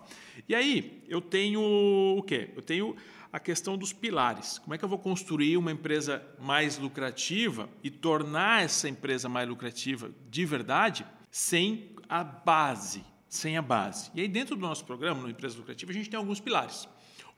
[0.49, 2.51] E aí, eu tenho o quê?
[2.57, 2.97] Eu tenho
[3.33, 4.59] a questão dos pilares.
[4.59, 9.49] Como é que eu vou construir uma empresa mais lucrativa e tornar essa empresa mais
[9.49, 13.05] lucrativa de verdade sem a base?
[13.29, 14.11] Sem a base.
[14.15, 16.89] E aí, dentro do nosso programa, no Empresa Lucrativa, a gente tem alguns pilares.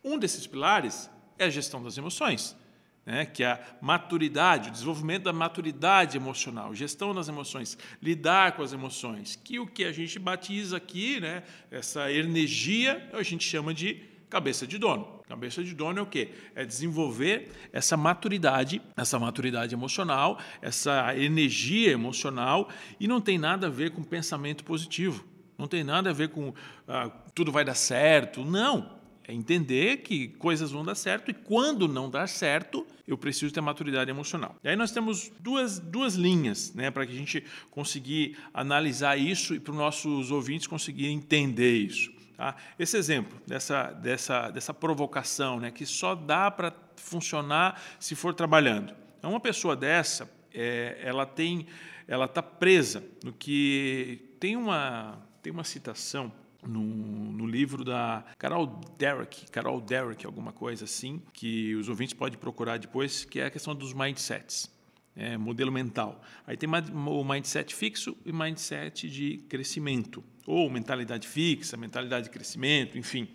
[0.04, 2.56] Um desses pilares é a gestão das emoções
[3.04, 8.62] né, que é a maturidade, o desenvolvimento da maturidade emocional, gestão das emoções, lidar com
[8.62, 13.72] as emoções, que o que a gente batiza aqui, né, essa energia, a gente chama
[13.74, 15.20] de cabeça de dono.
[15.28, 16.30] Cabeça de dono é o quê?
[16.54, 23.70] É desenvolver essa maturidade, essa maturidade emocional, essa energia emocional, e não tem nada a
[23.70, 25.24] ver com pensamento positivo.
[25.56, 26.54] Não tem nada a ver com
[26.88, 28.44] ah, tudo vai dar certo.
[28.44, 28.99] Não.
[29.24, 33.60] É entender que coisas vão dar certo e quando não dar certo, eu preciso ter
[33.60, 34.56] maturidade emocional.
[34.62, 39.54] E aí nós temos duas, duas linhas né, para que a gente conseguir analisar isso
[39.54, 42.12] e para os nossos ouvintes conseguirem entender isso.
[42.36, 42.56] Tá?
[42.78, 48.94] Esse exemplo dessa, dessa, dessa provocação, né, que só dá para funcionar se for trabalhando.
[49.18, 51.66] Então, uma pessoa dessa, é, ela tem,
[52.08, 59.50] ela está presa no que tem uma, tem uma citação no, livro da Carol Derrick,
[59.50, 63.74] Carol Derrick, alguma coisa assim, que os ouvintes podem procurar depois, que é a questão
[63.74, 64.70] dos mindsets,
[65.16, 66.22] é, modelo mental.
[66.46, 72.96] Aí tem o mindset fixo e mindset de crescimento, ou mentalidade fixa, mentalidade de crescimento,
[72.96, 73.28] enfim.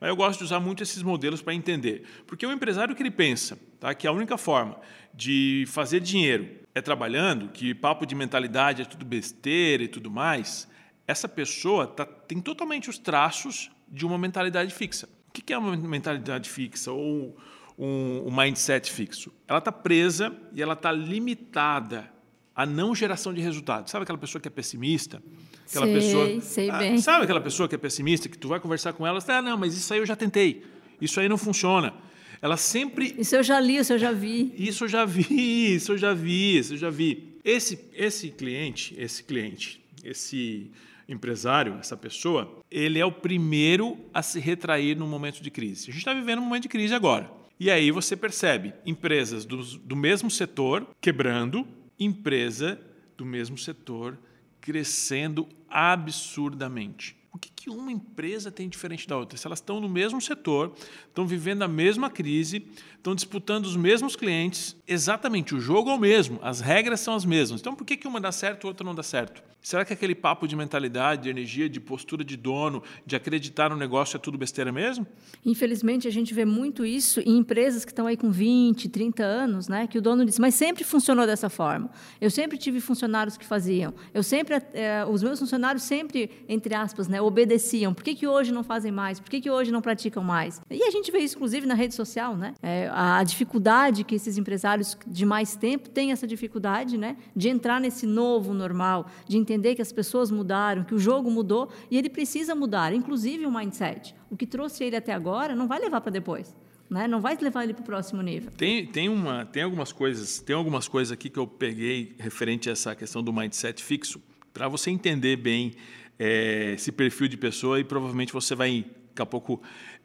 [0.00, 3.10] Mas eu gosto de usar muito esses modelos para entender, porque o empresário que ele
[3.10, 4.78] pensa, tá, que a única forma
[5.12, 10.68] de fazer dinheiro é trabalhando, que papo de mentalidade é tudo besteira e tudo mais,
[11.06, 15.08] essa pessoa tá, tem totalmente os traços de uma mentalidade fixa.
[15.28, 17.36] O que é uma mentalidade fixa ou
[17.78, 19.32] um, um mindset fixo?
[19.48, 22.10] Ela está presa e ela está limitada
[22.54, 23.90] à não geração de resultados.
[23.90, 25.22] Sabe aquela pessoa que é pessimista?
[25.68, 26.98] Aquela sei, pessoa, sei ah, bem.
[26.98, 29.74] Sabe aquela pessoa que é pessimista, que tu vai conversar com ela, ah, não, mas
[29.74, 30.62] isso aí eu já tentei,
[31.00, 31.94] isso aí não funciona.
[32.42, 33.14] Ela sempre.
[33.16, 34.52] Isso eu já li, isso eu já vi.
[34.58, 35.24] Isso eu já vi,
[35.76, 37.38] isso eu já vi, isso eu já vi.
[37.44, 40.70] Esse, esse cliente, esse cliente, esse
[41.08, 45.90] empresário, essa pessoa, ele é o primeiro a se retrair no momento de crise.
[45.90, 47.30] A gente está vivendo um momento de crise agora.
[47.58, 51.66] E aí você percebe empresas do, do mesmo setor quebrando,
[51.98, 52.80] empresa
[53.16, 54.18] do mesmo setor
[54.60, 57.16] crescendo absurdamente.
[57.32, 59.38] O que, que uma empresa tem diferente da outra?
[59.38, 60.74] Se elas estão no mesmo setor,
[61.08, 65.98] estão vivendo a mesma crise, estão disputando os mesmos clientes, exatamente o jogo é o
[65.98, 67.60] mesmo, as regras são as mesmas.
[67.60, 69.42] Então por que, que uma dá certo e outra não dá certo?
[69.62, 73.76] Será que aquele papo de mentalidade, de energia, de postura de dono, de acreditar no
[73.76, 75.06] negócio é tudo besteira mesmo?
[75.46, 79.68] Infelizmente, a gente vê muito isso em empresas que estão aí com 20, 30 anos,
[79.68, 79.86] né?
[79.86, 81.88] Que o dono diz, mas sempre funcionou dessa forma.
[82.20, 83.94] Eu sempre tive funcionários que faziam.
[84.12, 87.94] Eu sempre, eh, os meus funcionários sempre, entre aspas, né, obedeciam.
[87.94, 89.20] Por que, que hoje não fazem mais?
[89.20, 90.60] Por que, que hoje não praticam mais?
[90.68, 92.54] E a gente vê isso, inclusive, na rede social, né?
[92.60, 97.16] É, a dificuldade que esses empresários de mais tempo têm essa dificuldade, né?
[97.34, 101.30] De entrar nesse novo normal, de entender entender que as pessoas mudaram, que o jogo
[101.30, 104.14] mudou e ele precisa mudar, inclusive o mindset.
[104.30, 106.56] O que trouxe ele até agora não vai levar para depois.
[106.88, 107.06] Né?
[107.06, 108.50] Não vai levar ele para o próximo nível.
[108.56, 112.72] Tem, tem, uma, tem algumas coisas, tem algumas coisas aqui que eu peguei referente a
[112.72, 114.20] essa questão do mindset fixo,
[114.52, 115.72] para você entender bem
[116.18, 119.62] é, esse perfil de pessoa e provavelmente você vai daqui a pouco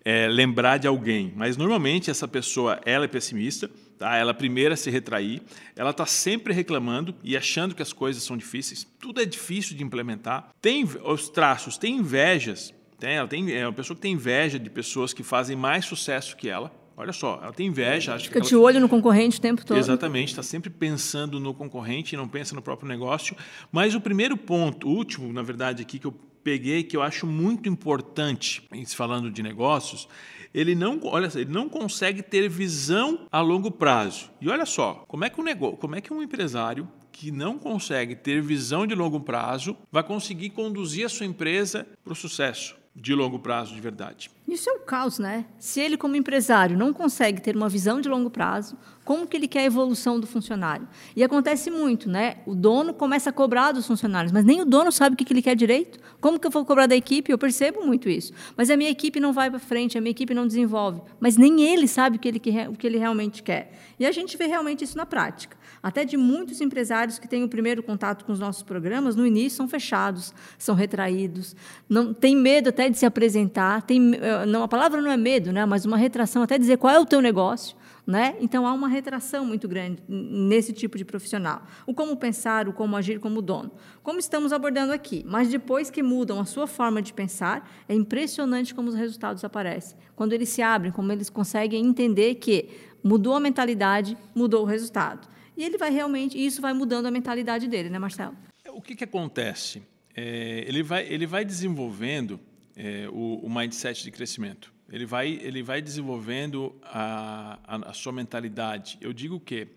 [0.08, 1.34] é, lembrar de alguém.
[1.36, 4.15] Mas normalmente essa pessoa ela é pessimista, tá?
[4.15, 5.41] ela primeiro a se retrair,
[5.76, 8.88] ela está sempre reclamando e achando que as coisas são difíceis.
[9.02, 10.48] Tudo é difícil de implementar.
[10.62, 12.74] Tem os traços, tem invejas.
[12.98, 16.38] Tem, ela tem, é uma pessoa que tem inveja de pessoas que fazem mais sucesso
[16.38, 16.72] que ela.
[16.96, 18.15] Olha só, ela tem inveja.
[18.15, 19.78] Acha Fica que de olho no concorrente o tempo todo.
[19.78, 23.36] Exatamente, está sempre pensando no concorrente e não pensa no próprio negócio.
[23.72, 26.15] Mas o primeiro ponto, o último, na verdade, aqui que eu
[26.47, 30.07] peguei, que eu acho muito importante, falando de negócios,
[30.53, 34.31] ele não, olha, ele não consegue ter visão a longo prazo.
[34.39, 37.60] E olha só, como é que um negócio, como é que um empresário que não
[37.60, 42.77] consegue ter visão de longo prazo vai conseguir conduzir a sua empresa para o sucesso?
[42.99, 44.31] de longo prazo de verdade.
[44.47, 45.45] Isso é um caos, né?
[45.60, 48.75] Se ele, como empresário, não consegue ter uma visão de longo prazo,
[49.08, 50.86] como que ele quer a evolução do funcionário?
[51.15, 52.39] E acontece muito, né?
[52.46, 55.41] O dono começa a cobrar dos funcionários, mas nem o dono sabe o que ele
[55.41, 55.98] quer direito.
[56.20, 57.32] Como que eu vou cobrar da equipe?
[57.32, 58.34] Eu percebo muito isso.
[58.58, 61.02] Mas a minha equipe não vai para frente, a minha equipe não desenvolve.
[61.22, 63.72] Mas nem ele sabe o que ele, o que ele realmente quer.
[63.98, 65.56] E a gente vê realmente isso na prática.
[65.82, 69.56] Até de muitos empresários que têm o primeiro contato com os nossos programas, no início
[69.56, 71.56] são fechados, são retraídos,
[71.88, 75.54] não tem medo até de se apresentar, tem, eh, não, a palavra não é medo,
[75.54, 77.78] né, mas uma retração, até dizer qual é o teu negócio.
[78.08, 78.38] Né?
[78.39, 81.63] Então há uma retração muito grande nesse tipo de profissional.
[81.86, 83.70] O como pensar, o como agir como dono.
[84.02, 88.74] Como estamos abordando aqui, mas depois que mudam a sua forma de pensar, é impressionante
[88.74, 89.98] como os resultados aparecem.
[90.15, 92.70] Quando eles se abrem, como eles conseguem entender que
[93.04, 95.28] mudou a mentalidade, mudou o resultado.
[95.58, 98.38] E ele vai realmente, isso vai mudando a mentalidade dele, né, Marcelo?
[98.70, 99.82] O que, que acontece?
[100.15, 102.39] É, ele, vai, ele vai desenvolvendo
[102.76, 104.72] é, o, o, mindset de crescimento.
[104.89, 108.97] Ele vai, ele vai desenvolvendo a, a, a sua mentalidade.
[109.02, 109.67] Eu digo que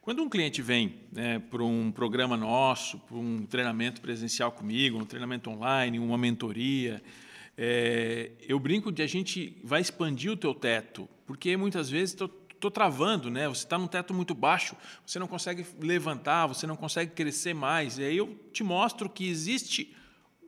[0.00, 5.04] quando um cliente vem né, para um programa nosso, para um treinamento presencial comigo, um
[5.04, 7.02] treinamento online, uma mentoria,
[7.56, 12.70] é, eu brinco de a gente vai expandir o teu teto, porque muitas vezes estou
[12.70, 13.48] travando, né?
[13.48, 17.98] Você está num teto muito baixo, você não consegue levantar, você não consegue crescer mais.
[17.98, 19.94] E aí eu te mostro que existe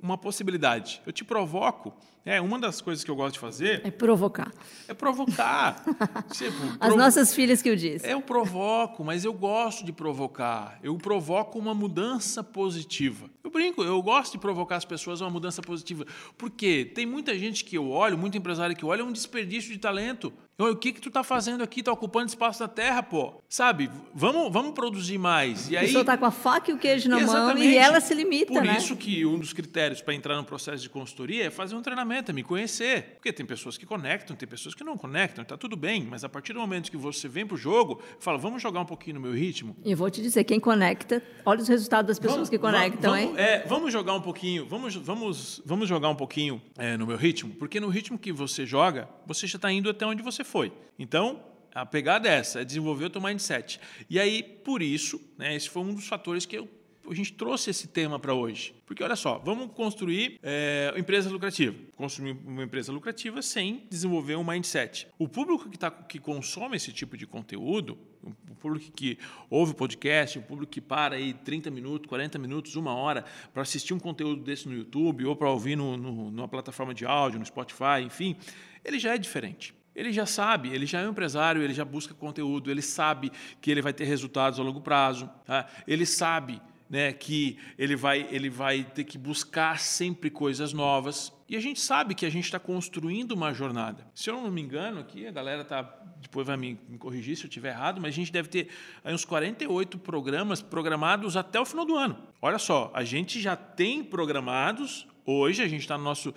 [0.01, 1.01] uma possibilidade.
[1.05, 1.95] Eu te provoco.
[2.27, 3.83] É uma das coisas que eu gosto de fazer.
[3.85, 4.51] É provocar.
[4.89, 5.85] É provocar.
[6.33, 8.09] tipo, As nossas filhas que eu disse.
[8.09, 10.79] Eu provoco, mas eu gosto de provocar.
[10.83, 13.29] Eu provoco uma mudança positiva.
[13.45, 16.07] Eu brinco, eu gosto de provocar as pessoas a uma mudança positiva.
[16.39, 19.79] Porque tem muita gente que eu olho, muito empresário que olha, é um desperdício de
[19.79, 20.33] talento.
[20.57, 21.83] O que que tu tá fazendo aqui?
[21.83, 23.43] Tá ocupando espaço da terra, pô.
[23.49, 23.91] Sabe?
[24.15, 25.69] Vamos, vamos produzir mais.
[25.69, 25.87] E a aí...
[25.87, 28.63] pessoa tá com a faca e o queijo na mão e ela se limita, Por
[28.63, 28.77] né?
[28.79, 32.14] isso que um dos critérios para entrar no processo de consultoria é fazer um treinamento,
[32.33, 33.15] me conhecer.
[33.15, 36.05] Porque tem pessoas que conectam, tem pessoas que não conectam, tá tudo bem.
[36.05, 39.15] Mas a partir do momento que você vem pro jogo, fala, vamos jogar um pouquinho
[39.15, 39.77] no meu ritmo.
[39.85, 43.13] E eu vou te dizer, quem conecta, olha os resultados das pessoas vamos, que conectam,
[43.13, 43.35] vamos, hein?
[43.37, 47.55] É, vamos jogar um pouquinho, vamos, vamos, vamos jogar um pouquinho é, no meu ritmo,
[47.55, 50.73] porque no ritmo que você joga, você já está indo até onde você foi.
[50.99, 51.41] Então,
[51.75, 53.81] a pegada é essa, é desenvolver o teu mindset.
[54.09, 56.69] E aí, por isso, né, esse foi um dos fatores que eu
[57.11, 58.75] a gente trouxe esse tema para hoje?
[58.87, 61.77] Porque olha só, vamos construir é, empresa lucrativa.
[61.97, 65.07] Construir uma empresa lucrativa sem desenvolver um mindset.
[65.19, 69.19] O público que, tá, que consome esse tipo de conteúdo, o público que
[69.51, 73.63] ouve o podcast, o público que para aí 30 minutos, 40 minutos, uma hora para
[73.63, 77.39] assistir um conteúdo desse no YouTube ou para ouvir no, no, numa plataforma de áudio,
[77.39, 78.37] no Spotify, enfim,
[78.85, 79.75] ele já é diferente.
[79.95, 83.71] Ele já sabe, ele já é um empresário, ele já busca conteúdo, ele sabe que
[83.71, 85.69] ele vai ter resultados a longo prazo, tá?
[85.87, 86.61] ele sabe
[86.95, 91.33] né, que ele vai, ele vai ter que buscar sempre coisas novas.
[91.49, 94.07] E a gente sabe que a gente está construindo uma jornada.
[94.15, 95.83] Se eu não me engano aqui, a galera tá,
[96.21, 98.69] depois vai me, me corrigir se eu estiver errado, mas a gente deve ter
[99.05, 102.17] uns 48 programas programados até o final do ano.
[102.41, 106.33] Olha só, a gente já tem programados, hoje a gente está no nosso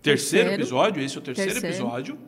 [0.00, 1.74] terceiro, episódio, esse é o terceiro, terceiro.
[1.74, 2.18] episódio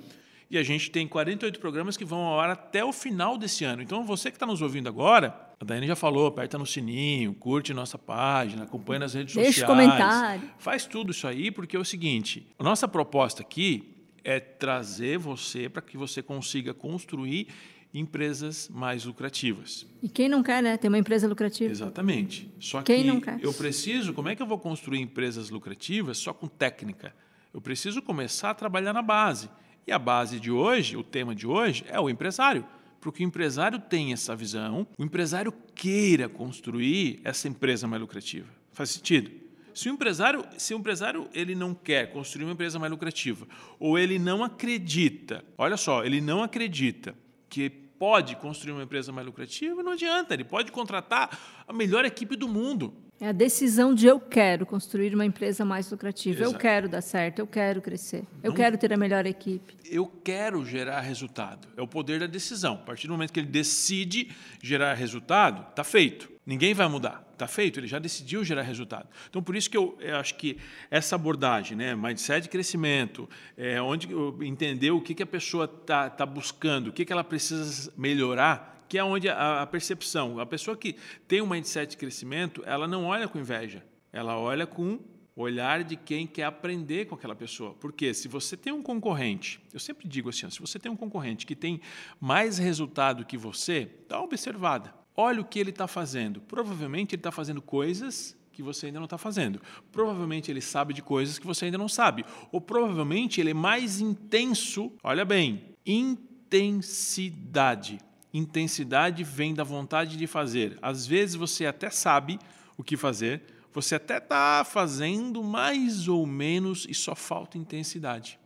[0.50, 3.80] e a gente tem 48 programas que vão ao ar até o final desse ano.
[3.82, 7.72] Então, você que está nos ouvindo agora, a Daiane já falou, aperta no sininho, curte
[7.72, 9.78] nossa página, acompanha nas redes Deixa sociais.
[9.78, 10.50] Deixa comentário.
[10.58, 15.68] Faz tudo isso aí, porque é o seguinte, a nossa proposta aqui é trazer você
[15.68, 17.46] para que você consiga construir
[17.94, 19.86] empresas mais lucrativas.
[20.02, 20.76] E quem não quer, né?
[20.76, 21.70] Ter uma empresa lucrativa.
[21.70, 22.50] Exatamente.
[22.58, 23.38] Só quem que não quer?
[23.40, 27.14] eu preciso, como é que eu vou construir empresas lucrativas só com técnica?
[27.52, 29.48] Eu preciso começar a trabalhar na base.
[29.90, 32.64] E a base de hoje, o tema de hoje, é o empresário.
[33.00, 38.46] Porque o empresário tem essa visão, o empresário queira construir essa empresa mais lucrativa.
[38.70, 39.32] Faz sentido?
[39.74, 43.48] Se o empresário, se o empresário ele não quer construir uma empresa mais lucrativa,
[43.80, 47.12] ou ele não acredita, olha só, ele não acredita
[47.48, 52.36] que pode construir uma empresa mais lucrativa, não adianta, ele pode contratar a melhor equipe
[52.36, 52.94] do mundo.
[53.20, 56.54] É a decisão de eu quero construir uma empresa mais lucrativa, Exato.
[56.54, 59.76] eu quero dar certo, eu quero crescer, eu não, quero ter a melhor equipe.
[59.84, 61.68] Eu quero gerar resultado.
[61.76, 62.74] É o poder da decisão.
[62.74, 64.30] A partir do momento que ele decide
[64.62, 66.30] gerar resultado, está feito.
[66.46, 67.22] Ninguém vai mudar.
[67.32, 69.06] Está feito, ele já decidiu gerar resultado.
[69.28, 70.56] Então, por isso que eu, eu acho que
[70.90, 74.08] essa abordagem, né, mindset de crescimento, é, onde
[74.40, 78.79] entender o que, que a pessoa está tá buscando, o que, que ela precisa melhorar,
[78.90, 80.96] que é onde a, a percepção, a pessoa que
[81.28, 84.98] tem um mindset de crescimento, ela não olha com inveja, ela olha com
[85.36, 87.72] olhar de quem quer aprender com aquela pessoa.
[87.74, 91.46] Porque se você tem um concorrente, eu sempre digo assim, se você tem um concorrente
[91.46, 91.80] que tem
[92.18, 94.92] mais resultado que você, dá uma observada.
[95.16, 96.40] Olha o que ele está fazendo.
[96.40, 99.62] Provavelmente ele está fazendo coisas que você ainda não está fazendo.
[99.92, 102.24] Provavelmente ele sabe de coisas que você ainda não sabe.
[102.50, 104.90] Ou provavelmente ele é mais intenso.
[105.00, 108.00] Olha bem, intensidade.
[108.32, 110.78] Intensidade vem da vontade de fazer.
[110.80, 112.38] Às vezes você até sabe
[112.76, 118.38] o que fazer, você até está fazendo mais ou menos e só falta intensidade.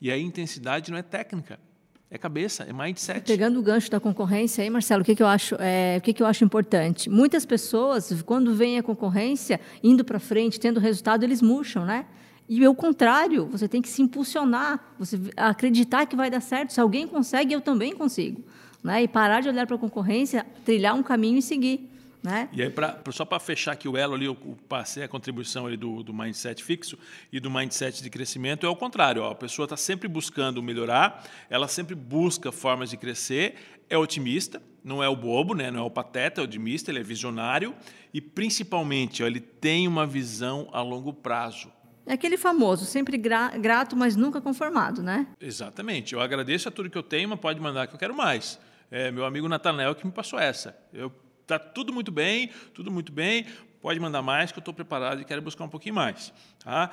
[0.00, 1.60] E a intensidade não é técnica,
[2.10, 3.22] é cabeça, é mindset.
[3.24, 6.12] Pegando o gancho da concorrência aí, Marcelo, o que, que eu acho, é, o que,
[6.12, 7.08] que eu acho importante?
[7.08, 12.06] Muitas pessoas, quando vem a concorrência, indo para frente, tendo resultado, eles murcham, né?
[12.48, 16.72] E o contrário, você tem que se impulsionar, você acreditar que vai dar certo.
[16.72, 18.42] Se alguém consegue, eu também consigo
[18.82, 19.02] né?
[19.02, 21.88] E parar de olhar para a concorrência, trilhar um caminho e seguir.
[22.22, 22.50] Né?
[22.52, 24.36] E aí, pra, só para fechar aqui o elo ali, eu
[24.68, 26.98] passei a contribuição ali do, do mindset fixo
[27.32, 29.22] e do mindset de crescimento, é o contrário.
[29.22, 33.54] Ó, a pessoa está sempre buscando melhorar, ela sempre busca formas de crescer,
[33.88, 35.70] é otimista, não é o bobo, né?
[35.70, 37.74] não é o pateta, é otimista, ele é visionário
[38.12, 41.72] e, principalmente, ó, ele tem uma visão a longo prazo.
[42.04, 45.26] É aquele famoso, sempre gra grato, mas nunca conformado, né?
[45.40, 46.12] Exatamente.
[46.12, 48.58] Eu agradeço a tudo que eu tenho, mas pode mandar que eu quero mais.
[48.90, 50.76] É meu amigo Natanel que me passou essa.
[50.92, 51.12] Eu
[51.46, 53.46] tá tudo muito bem, tudo muito bem.
[53.80, 56.32] Pode mandar mais que eu estou preparado e quero buscar um pouquinho mais.
[56.62, 56.90] Tá?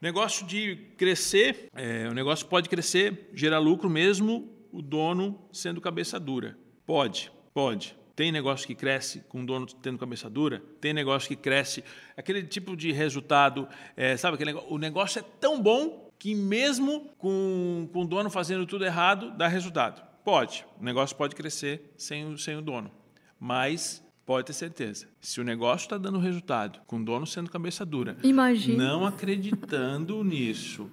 [0.00, 5.80] O negócio de crescer, é, o negócio pode crescer, gerar lucro mesmo o dono sendo
[5.80, 6.58] cabeça dura.
[6.84, 7.96] Pode, pode.
[8.14, 11.84] Tem negócio que cresce com o dono tendo cabeça dura, tem negócio que cresce,
[12.16, 14.34] aquele tipo de resultado, é, sabe?
[14.34, 18.84] Aquele negócio, o negócio é tão bom que mesmo com, com o dono fazendo tudo
[18.84, 20.05] errado, dá resultado.
[20.26, 22.90] Pode, o negócio pode crescer sem, sem o dono,
[23.38, 27.86] mas pode ter certeza, se o negócio está dando resultado, com o dono sendo cabeça
[27.86, 28.88] dura, imagina.
[28.88, 30.90] não acreditando nisso,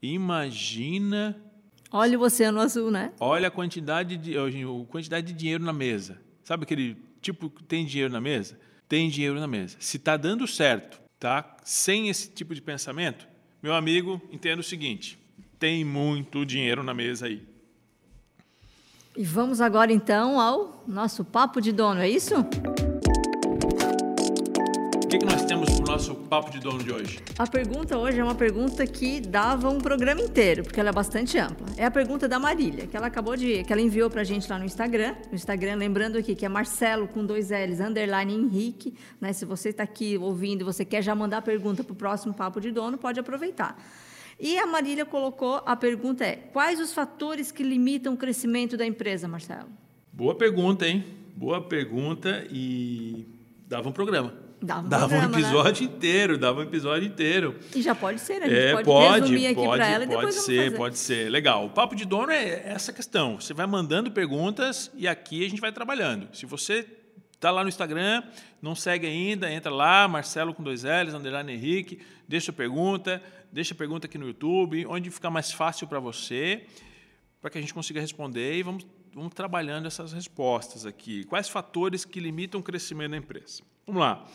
[0.00, 1.36] imagina.
[1.90, 3.12] Olha o oceano azul, né?
[3.18, 4.42] Olha a quantidade de, a
[4.88, 6.16] quantidade de dinheiro na mesa.
[6.44, 8.56] Sabe aquele tipo que tem dinheiro na mesa?
[8.88, 9.76] Tem dinheiro na mesa.
[9.80, 11.56] Se está dando certo, tá?
[11.64, 13.26] Sem esse tipo de pensamento,
[13.60, 15.18] meu amigo, entenda o seguinte:
[15.58, 17.52] tem muito dinheiro na mesa aí.
[19.16, 22.34] E vamos agora então ao nosso papo de dono, é isso?
[22.40, 22.44] O
[25.08, 27.20] que, que nós temos para o nosso papo de dono de hoje?
[27.38, 31.38] A pergunta hoje é uma pergunta que dava um programa inteiro, porque ela é bastante
[31.38, 31.64] ampla.
[31.76, 33.62] É a pergunta da Marília, que ela acabou de.
[33.62, 35.14] que ela enviou pra gente lá no Instagram.
[35.28, 38.94] No Instagram, lembrando aqui que é Marcelo com dois L's, underline Henrique.
[39.20, 39.32] Né?
[39.32, 42.60] Se você está aqui ouvindo e você quer já mandar a pergunta pro próximo papo
[42.60, 43.76] de dono, pode aproveitar.
[44.38, 48.84] E a Marília colocou, a pergunta é: quais os fatores que limitam o crescimento da
[48.84, 49.68] empresa, Marcelo?
[50.12, 51.04] Boa pergunta, hein?
[51.36, 53.26] Boa pergunta e
[53.66, 54.32] dava um programa.
[54.62, 55.92] Dava um, dava programa, um episódio né?
[55.92, 57.56] inteiro, dava um episódio inteiro.
[57.74, 60.06] E já pode ser, a gente é, pode, pode resumir aqui pode, para ela e
[60.06, 60.76] pode depois ser, vamos fazer.
[60.76, 61.30] pode ser.
[61.30, 61.66] Legal.
[61.66, 63.40] O papo de dono é essa questão.
[63.40, 66.28] Você vai mandando perguntas e aqui a gente vai trabalhando.
[66.32, 66.86] Se você
[67.32, 68.22] está lá no Instagram,
[68.62, 73.22] não segue ainda, entra lá, Marcelo com dois L's, underline Henrique, deixa a pergunta,
[73.52, 76.66] deixa a pergunta aqui no YouTube, onde ficar mais fácil para você,
[77.40, 81.24] para que a gente consiga responder e vamos, vamos trabalhando essas respostas aqui.
[81.24, 83.62] Quais fatores que limitam o crescimento da empresa?
[83.86, 84.26] Vamos lá.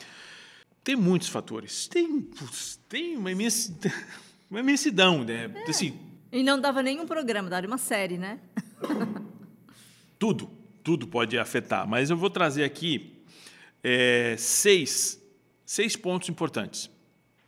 [0.83, 1.87] Tem muitos fatores.
[1.87, 2.29] Tem,
[2.87, 3.73] tem uma, imensa,
[4.49, 5.51] uma imensidão, né?
[5.53, 5.69] É.
[5.69, 5.99] Assim,
[6.31, 8.39] E não dava nenhum programa, dava uma série, né?
[10.17, 10.49] tudo,
[10.83, 11.87] tudo pode afetar.
[11.87, 13.23] Mas eu vou trazer aqui
[13.83, 15.21] é, seis,
[15.65, 16.89] seis pontos importantes.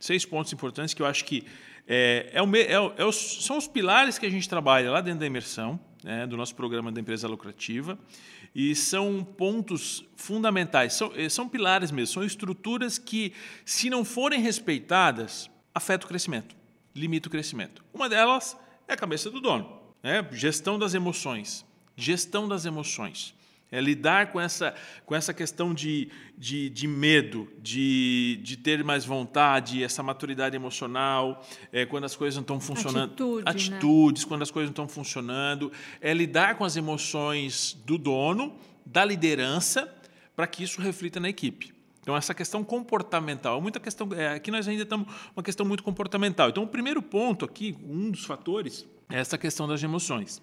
[0.02, 1.44] Seis pontos importantes que eu acho que
[1.86, 2.72] é, é o, é
[3.02, 6.36] é os- são os pilares que a gente trabalha lá dentro da imersão, né, do
[6.36, 7.96] nosso programa da empresa lucrativa,
[8.52, 13.32] e são pontos fundamentais, são, eh, são pilares mesmo, são estruturas que,
[13.64, 16.56] se não forem respeitadas, afetam o crescimento,
[16.96, 17.84] limita o crescimento.
[17.94, 18.56] Uma delas
[18.88, 20.26] é a cabeça do dono, né?
[20.32, 21.64] gestão das emoções,
[21.96, 23.34] gestão das emoções.
[23.72, 24.74] É lidar com essa,
[25.06, 31.42] com essa questão de, de, de medo, de, de ter mais vontade, essa maturidade emocional,
[31.72, 33.12] é, quando as coisas não estão funcionando.
[33.12, 33.50] Atitude, né?
[33.50, 35.72] atitudes, quando as coisas não estão funcionando.
[36.02, 38.54] É lidar com as emoções do dono,
[38.84, 39.92] da liderança,
[40.36, 41.72] para que isso reflita na equipe.
[42.02, 44.08] Então, essa questão comportamental, muita questão.
[44.12, 45.06] É, aqui nós ainda estamos
[45.36, 46.48] uma questão muito comportamental.
[46.50, 50.42] Então, o primeiro ponto aqui, um dos fatores, é essa questão das emoções.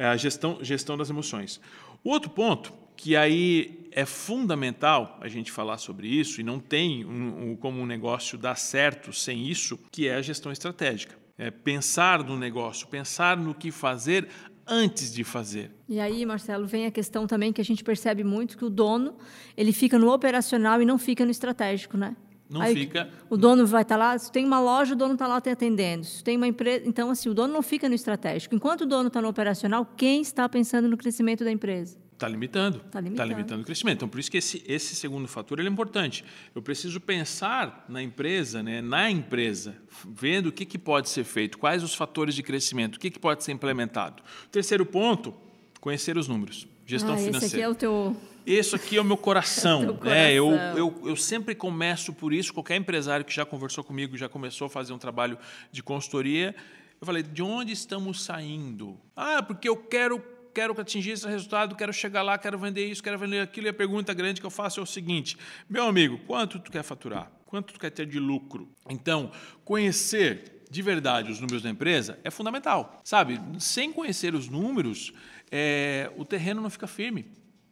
[0.00, 1.60] É a gestão, gestão das emoções.
[2.02, 7.04] O outro ponto, que aí é fundamental a gente falar sobre isso, e não tem
[7.04, 11.14] um, um, como um negócio dar certo sem isso, que é a gestão estratégica.
[11.36, 14.26] É pensar no negócio, pensar no que fazer
[14.66, 15.70] antes de fazer.
[15.86, 19.18] E aí, Marcelo, vem a questão também que a gente percebe muito que o dono,
[19.54, 22.16] ele fica no operacional e não fica no estratégico, né?
[22.50, 23.08] Não Aí, fica.
[23.28, 26.04] O dono vai estar lá, se tem uma loja, o dono está lá te atendendo.
[26.04, 26.82] Se tem uma empresa.
[26.84, 28.54] Então, assim, o dono não fica no estratégico.
[28.56, 31.96] Enquanto o dono está no operacional, quem está pensando no crescimento da empresa?
[32.12, 32.80] Está limitando.
[32.90, 33.28] Tá limitando.
[33.28, 33.98] limitando o crescimento.
[33.98, 36.24] Então, por isso que esse, esse segundo fator é importante.
[36.54, 39.76] Eu preciso pensar na empresa, né, na empresa,
[40.06, 43.18] vendo o que, que pode ser feito, quais os fatores de crescimento, o que, que
[43.18, 44.22] pode ser implementado.
[44.50, 45.34] Terceiro ponto,
[45.80, 46.68] conhecer os números.
[46.90, 47.46] Gestão ah, financeira.
[47.46, 48.16] Esse aqui é o teu.
[48.44, 49.82] Esse aqui é o meu coração.
[49.86, 50.32] É o teu né?
[50.34, 50.78] eu, coração.
[50.78, 52.52] eu, eu sempre começo por isso.
[52.52, 55.38] Qualquer empresário que já conversou comigo, já começou a fazer um trabalho
[55.70, 56.52] de consultoria,
[57.00, 58.98] eu falei: de onde estamos saindo?
[59.14, 60.20] Ah, porque eu quero,
[60.52, 63.68] quero atingir esse resultado, quero chegar lá, quero vender isso, quero vender aquilo.
[63.68, 65.36] E a pergunta grande que eu faço é o seguinte:
[65.68, 67.30] meu amigo, quanto tu quer faturar?
[67.46, 68.68] Quanto tu quer ter de lucro?
[68.88, 69.30] Então,
[69.64, 73.00] conhecer de verdade os números da empresa é fundamental.
[73.04, 75.12] Sabe, sem conhecer os números,
[75.50, 77.26] é, o terreno não fica firme.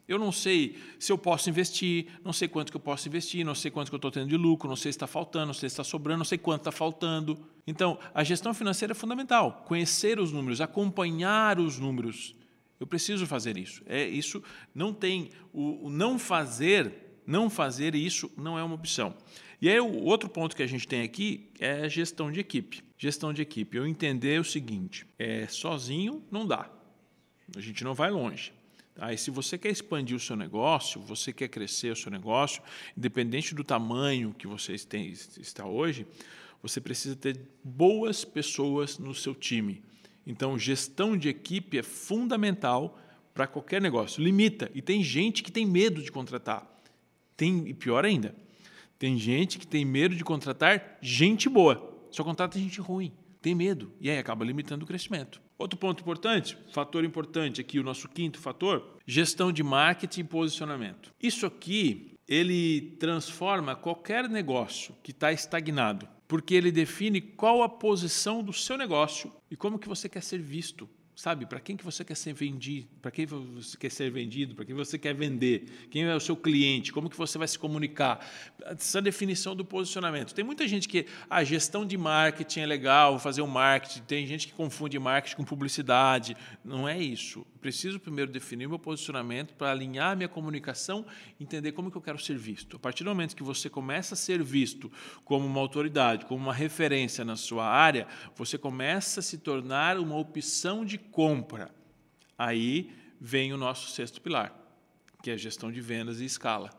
[0.09, 3.55] Eu não sei se eu posso investir, não sei quanto que eu posso investir, não
[3.55, 5.69] sei quanto que eu estou tendo de lucro, não sei se está faltando, não sei
[5.69, 7.39] se está sobrando, não sei quanto está faltando.
[7.67, 9.65] Então, a gestão financeira é fundamental.
[9.67, 12.35] Conhecer os números, acompanhar os números.
[12.81, 13.83] Eu preciso fazer isso.
[13.85, 14.43] É isso.
[14.75, 19.15] Não tem o, o não fazer, não fazer isso não é uma opção.
[19.61, 22.83] E aí o outro ponto que a gente tem aqui é a gestão de equipe.
[22.97, 23.77] Gestão de equipe.
[23.77, 26.78] Eu entender o seguinte: é sozinho não dá.
[27.57, 28.53] A gente não vai longe.
[29.01, 32.63] Aí, se você quer expandir o seu negócio, você quer crescer o seu negócio,
[32.97, 36.05] independente do tamanho que você tem, está hoje,
[36.61, 39.83] você precisa ter boas pessoas no seu time.
[40.27, 42.99] Então, gestão de equipe é fundamental
[43.33, 44.23] para qualquer negócio.
[44.23, 44.69] Limita.
[44.75, 46.69] E tem gente que tem medo de contratar.
[47.37, 48.35] Tem, e pior ainda,
[48.99, 51.97] tem gente que tem medo de contratar gente boa.
[52.11, 53.13] Só contrata gente ruim.
[53.41, 53.93] Tem medo.
[54.01, 55.41] E aí acaba limitando o crescimento.
[55.59, 61.13] Outro ponto importante, fator importante aqui, o nosso quinto fator, gestão de marketing e posicionamento.
[61.21, 68.41] Isso aqui, ele transforma qualquer negócio que está estagnado, porque ele define qual a posição
[68.41, 70.89] do seu negócio e como que você quer ser visto.
[71.19, 71.47] Sabe?
[71.47, 72.87] Para quem que você quer ser vendido?
[73.03, 74.55] Para quem você quer ser vendido?
[74.55, 75.89] Para quem você quer vender?
[75.91, 76.93] Quem é o seu cliente?
[76.93, 78.25] Como que você vai se comunicar?
[78.65, 80.33] Essa definição do posicionamento.
[80.33, 83.49] Tem muita gente que a ah, gestão de marketing é legal, vou fazer o um
[83.49, 84.03] marketing.
[84.03, 86.37] Tem gente que confunde marketing com publicidade.
[86.65, 87.45] Não é isso.
[87.61, 91.05] preciso primeiro definir meu posicionamento para alinhar minha comunicação,
[91.41, 92.77] entender como que eu quero ser visto.
[92.77, 94.89] A partir do momento que você começa a ser visto
[95.25, 98.07] como uma autoridade, como uma referência na sua área,
[98.37, 101.75] você começa a se tornar uma opção de compra.
[102.39, 104.57] Aí vem o nosso sexto pilar,
[105.21, 106.71] que é a gestão de vendas e escala.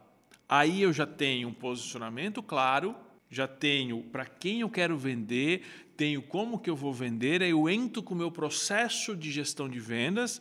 [0.47, 2.95] Aí eu já tenho um posicionamento claro,
[3.29, 7.69] já tenho para quem eu quero vender, tenho como que eu vou vender, aí eu
[7.69, 10.39] entro com o meu processo de gestão de vendas,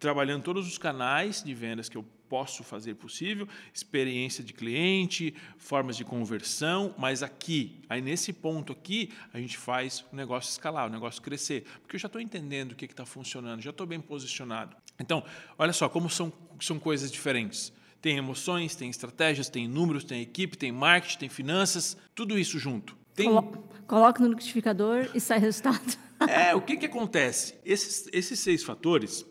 [0.00, 5.96] trabalhando todos os canais de vendas que eu posso fazer possível, experiência de cliente, formas
[5.96, 10.90] de conversão, mas aqui, aí nesse ponto aqui, a gente faz o negócio escalar, o
[10.90, 14.76] negócio crescer, porque eu já estou entendendo o que está funcionando, já estou bem posicionado.
[14.98, 15.24] Então,
[15.58, 17.72] olha só como são, são coisas diferentes.
[18.00, 22.96] Tem emoções, tem estratégias, tem números, tem equipe, tem marketing, tem finanças, tudo isso junto.
[23.14, 23.28] Tem...
[23.86, 25.98] Coloca no notificador e sai resultado.
[26.28, 27.54] É, o que, que acontece?
[27.64, 29.24] Esses, esses seis fatores,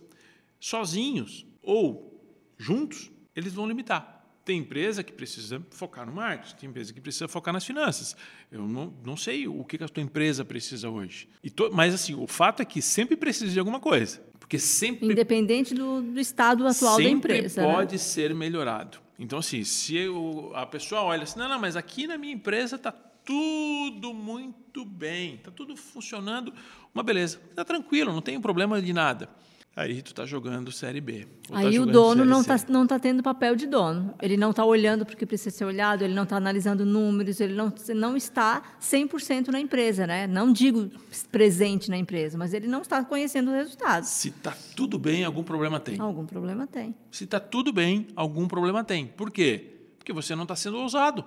[0.57, 2.16] sozinhos ou
[2.57, 4.15] juntos, eles vão limitar.
[4.43, 8.15] Tem empresa que precisa focar no marketing, tem empresa que precisa focar nas finanças.
[8.49, 11.27] Eu não, não sei o que a tua empresa precisa hoje.
[11.53, 14.21] To, mas assim, o fato é que sempre precisa de alguma coisa.
[14.39, 15.11] Porque sempre.
[15.11, 17.55] Independente do, do estado atual da empresa.
[17.55, 17.75] Sempre né?
[17.75, 17.97] pode né?
[17.97, 18.99] ser melhorado.
[19.19, 22.77] Então, assim, se eu, a pessoa olha assim, não, não, mas aqui na minha empresa
[22.77, 26.53] está tudo muito bem, está tudo funcionando,
[26.93, 29.29] uma beleza, está tranquilo, não tem problema de nada.
[29.77, 31.27] Aí tu está jogando Série B.
[31.47, 34.11] Tá Aí tá o dono não está não tá tendo papel de dono.
[34.19, 37.39] Ele não está olhando para o que precisa ser olhado, ele não está analisando números,
[37.39, 40.07] ele não, não está 100% na empresa.
[40.07, 40.25] Né?
[40.25, 40.89] Não digo
[41.31, 44.09] presente na empresa, mas ele não está conhecendo os resultados.
[44.09, 45.99] Se está tudo bem, algum problema tem.
[45.99, 46.95] Algum problema tem.
[47.11, 49.05] Se está tudo bem, algum problema tem.
[49.05, 49.75] Por quê?
[49.99, 51.23] Porque você não está sendo ousado.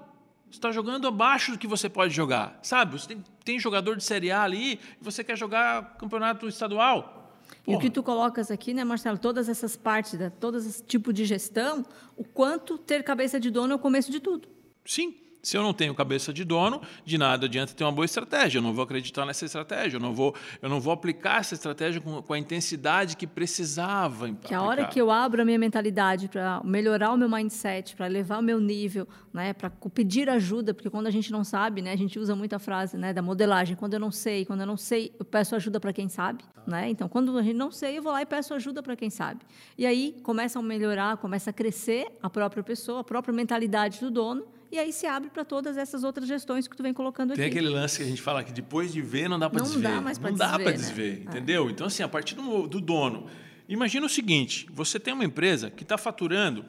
[0.50, 2.58] Você está jogando abaixo do que você pode jogar.
[2.64, 2.98] Sabe?
[2.98, 7.19] Você tem, tem jogador de Série A ali e você quer jogar campeonato estadual
[7.66, 11.12] e o que tu colocas aqui, né, Marcelo, todas essas partes, da, todos esse tipo
[11.12, 11.84] de gestão,
[12.16, 14.48] o quanto ter cabeça de dono é o começo de tudo.
[14.84, 18.58] Sim, se eu não tenho cabeça de dono, de nada adianta ter uma boa estratégia.
[18.58, 19.96] Eu não vou acreditar nessa estratégia.
[19.96, 24.26] Eu não vou, eu não vou aplicar essa estratégia com, com a intensidade que precisava.
[24.26, 24.58] Que aplicar.
[24.58, 28.40] a hora que eu abro a minha mentalidade para melhorar o meu mindset, para elevar
[28.40, 31.96] o meu nível, né, para pedir ajuda, porque quando a gente não sabe, né, a
[31.96, 33.76] gente usa muito a frase né, da modelagem.
[33.76, 36.44] Quando eu não sei, quando eu não sei, eu peço ajuda para quem sabe.
[36.66, 36.90] Né?
[36.90, 39.40] Então, quando a gente não sei, eu vou lá e peço ajuda para quem sabe.
[39.78, 44.10] E aí começa a melhorar, começa a crescer a própria pessoa, a própria mentalidade do
[44.10, 47.46] dono e aí se abre para todas essas outras gestões que tu vem colocando Tem
[47.46, 47.54] aqui.
[47.54, 49.82] Tem aquele lance que a gente fala que depois de ver não dá para desver.
[49.82, 51.24] Dá mais não dá para desver, né?
[51.26, 51.68] entendeu?
[51.68, 51.70] É.
[51.72, 53.26] Então, assim, a partir do, do, dono.
[53.68, 56.64] Imagina o seguinte: você tem uma empresa que está faturando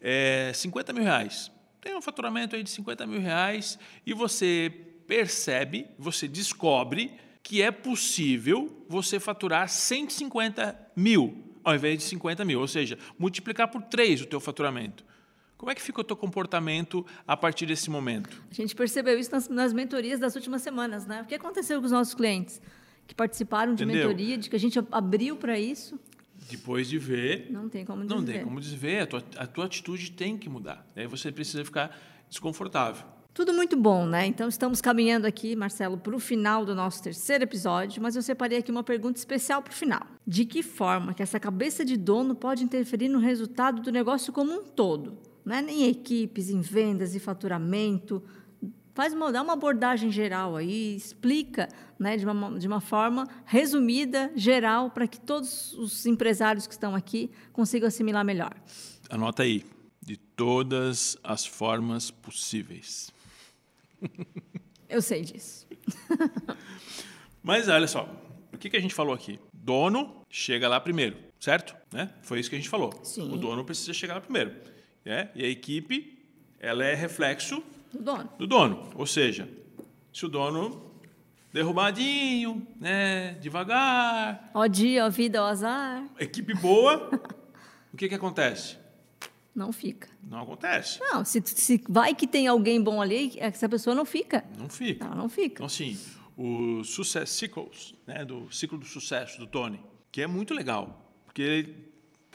[0.00, 1.50] é, 50 mil reais.
[1.80, 4.72] Tem um faturamento aí de 50 mil reais e você
[5.06, 12.60] percebe, você descobre que é possível você faturar 150 mil ao invés de 50 mil,
[12.60, 15.04] ou seja, multiplicar por 3 o teu faturamento.
[15.56, 18.42] Como é que fica o teu comportamento a partir desse momento?
[18.50, 21.22] A gente percebeu isso nas, nas mentorias das últimas semanas, né?
[21.22, 22.60] O que aconteceu com os nossos clientes
[23.06, 24.08] que participaram de Entendeu?
[24.08, 25.98] mentoria, de que a gente abriu para isso?
[26.50, 28.16] Depois de ver, não tem como desver.
[28.16, 29.02] Não tem como desver.
[29.02, 30.86] A tua, a tua atitude tem que mudar.
[30.94, 31.96] Aí você precisa ficar
[32.28, 33.04] desconfortável.
[33.32, 34.26] Tudo muito bom, né?
[34.26, 38.58] Então estamos caminhando aqui, Marcelo, para o final do nosso terceiro episódio, mas eu separei
[38.58, 40.06] aqui uma pergunta especial para o final.
[40.26, 44.52] De que forma que essa cabeça de dono pode interferir no resultado do negócio como
[44.52, 45.18] um todo?
[45.46, 45.64] Né?
[45.68, 48.22] em equipes, em vendas e faturamento.
[48.92, 51.68] Faz uma, dá uma abordagem geral aí, explica
[51.98, 56.94] né, de, uma, de uma forma resumida, geral, para que todos os empresários que estão
[56.94, 58.54] aqui consigam assimilar melhor.
[59.08, 59.64] Anota aí,
[60.02, 63.12] de todas as formas possíveis.
[64.88, 65.66] Eu sei disso.
[67.42, 68.08] Mas olha só,
[68.52, 69.38] o que, que a gente falou aqui?
[69.52, 71.76] Dono chega lá primeiro, certo?
[71.92, 72.10] Né?
[72.22, 72.92] Foi isso que a gente falou.
[73.02, 73.32] Sim.
[73.32, 74.54] O dono precisa chegar lá primeiro.
[75.06, 75.30] Né?
[75.36, 76.18] E a equipe
[76.58, 78.30] ela é reflexo do dono.
[78.36, 78.90] do dono.
[78.96, 79.48] Ou seja,
[80.12, 80.90] se o dono
[81.52, 84.50] derrubadinho, né, devagar.
[84.52, 86.04] Ó dia, ó vida, ó azar.
[86.18, 87.08] Equipe boa,
[87.94, 88.76] o que, que acontece?
[89.54, 90.08] Não fica.
[90.22, 90.98] Não acontece.
[91.00, 94.44] Não, se, se vai que tem alguém bom ali, essa pessoa não fica.
[94.58, 95.04] Não fica.
[95.04, 95.54] Ela não fica.
[95.54, 95.96] Então, assim,
[96.36, 99.80] o Success Cycles, né, do ciclo do sucesso do Tony,
[100.10, 101.85] que é muito legal, porque ele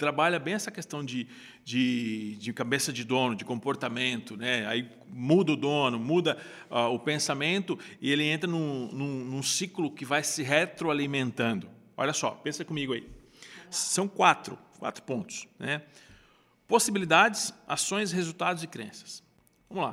[0.02, 1.28] trabalha bem essa questão de,
[1.64, 4.66] de, de, cabeça de dono, de comportamento, né?
[4.66, 6.39] Aí muda o dono, muda
[6.72, 11.70] uh, o pensamento e ele entra num, num, num, ciclo que vai se retroalimentando.
[11.95, 13.08] Olha só, pensa comigo aí.
[13.70, 15.47] São quatro, quatro pontos.
[15.60, 15.84] Né?
[16.68, 19.22] Possibilidades, ações, resultados e crenças.
[19.70, 19.91] Vamos lá.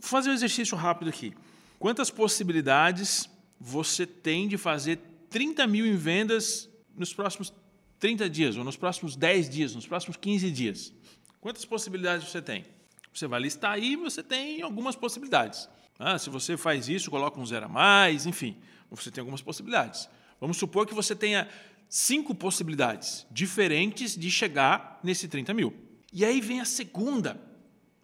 [0.00, 1.34] Vou fazer um exercício rápido aqui.
[1.78, 3.28] Quantas possibilidades
[3.60, 6.66] você tem de fazer 30 mil em vendas
[6.96, 7.52] nos próximos
[7.98, 10.92] 30 dias, ou nos próximos 10 dias, nos próximos 15 dias?
[11.40, 12.64] Quantas possibilidades você tem?
[13.12, 15.68] Você vai listar aí você tem algumas possibilidades.
[15.98, 18.56] Ah, se você faz isso, coloca um zero a mais, enfim,
[18.90, 20.08] você tem algumas possibilidades.
[20.38, 21.48] Vamos supor que você tenha
[21.88, 25.74] cinco possibilidades diferentes de chegar nesse 30 mil.
[26.12, 27.40] E aí vem a segunda,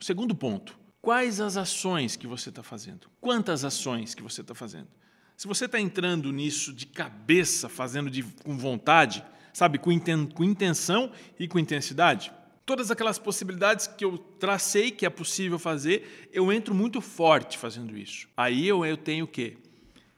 [0.00, 0.78] o segundo ponto.
[1.00, 3.08] Quais as ações que você está fazendo?
[3.20, 4.88] Quantas ações que você está fazendo?
[5.36, 10.44] Se você está entrando nisso de cabeça, fazendo de, com vontade, sabe, com, inten, com
[10.44, 12.32] intenção e com intensidade,
[12.64, 17.96] todas aquelas possibilidades que eu tracei que é possível fazer, eu entro muito forte fazendo
[17.96, 18.28] isso.
[18.36, 19.56] Aí eu, eu tenho o quê?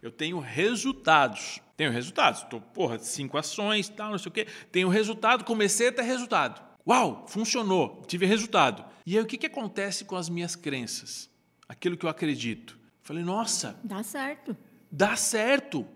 [0.03, 1.61] Eu tenho resultados.
[1.76, 2.43] Tenho resultados.
[2.43, 4.47] Estou, porra, cinco ações, tal, não sei o quê.
[4.70, 6.62] Tenho resultado, comecei a ter resultado.
[6.87, 8.85] Uau, funcionou, tive resultado.
[9.07, 11.30] E aí o que, que acontece com as minhas crenças?
[11.66, 12.78] Aquilo que eu acredito.
[13.03, 13.78] Falei, nossa.
[13.82, 14.57] Dá certo.
[14.91, 15.87] Dá certo.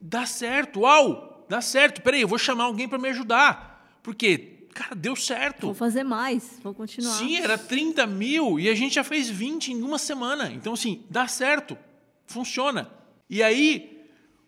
[0.00, 0.80] Dá certo.
[0.80, 2.00] Uau, dá certo.
[2.00, 3.98] Peraí, eu vou chamar alguém para me ajudar.
[4.02, 5.66] Porque cara, deu certo.
[5.66, 7.12] Vou fazer mais, vou continuar.
[7.14, 10.50] Sim, era 30 mil e a gente já fez 20 em uma semana.
[10.52, 11.76] Então, assim, dá certo,
[12.24, 12.88] funciona.
[13.28, 13.98] E aí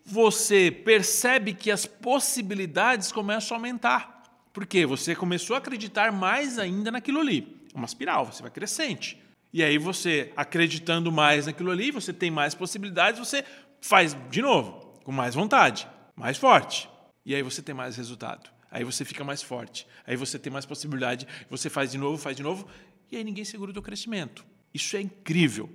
[0.05, 4.23] você percebe que as possibilidades começam a aumentar.
[4.53, 7.61] Porque você começou a acreditar mais ainda naquilo ali.
[7.75, 9.21] Uma espiral, você vai crescente.
[9.53, 13.45] E aí você, acreditando mais naquilo ali, você tem mais possibilidades, você
[13.81, 15.87] faz de novo, com mais vontade,
[16.17, 16.89] mais forte.
[17.25, 18.51] E aí você tem mais resultado.
[18.71, 19.87] Aí você fica mais forte.
[20.07, 21.27] Aí você tem mais possibilidade.
[21.51, 22.67] Você faz de novo, faz de novo.
[23.11, 24.45] E aí ninguém segura o teu crescimento.
[24.73, 25.69] Isso é incrível.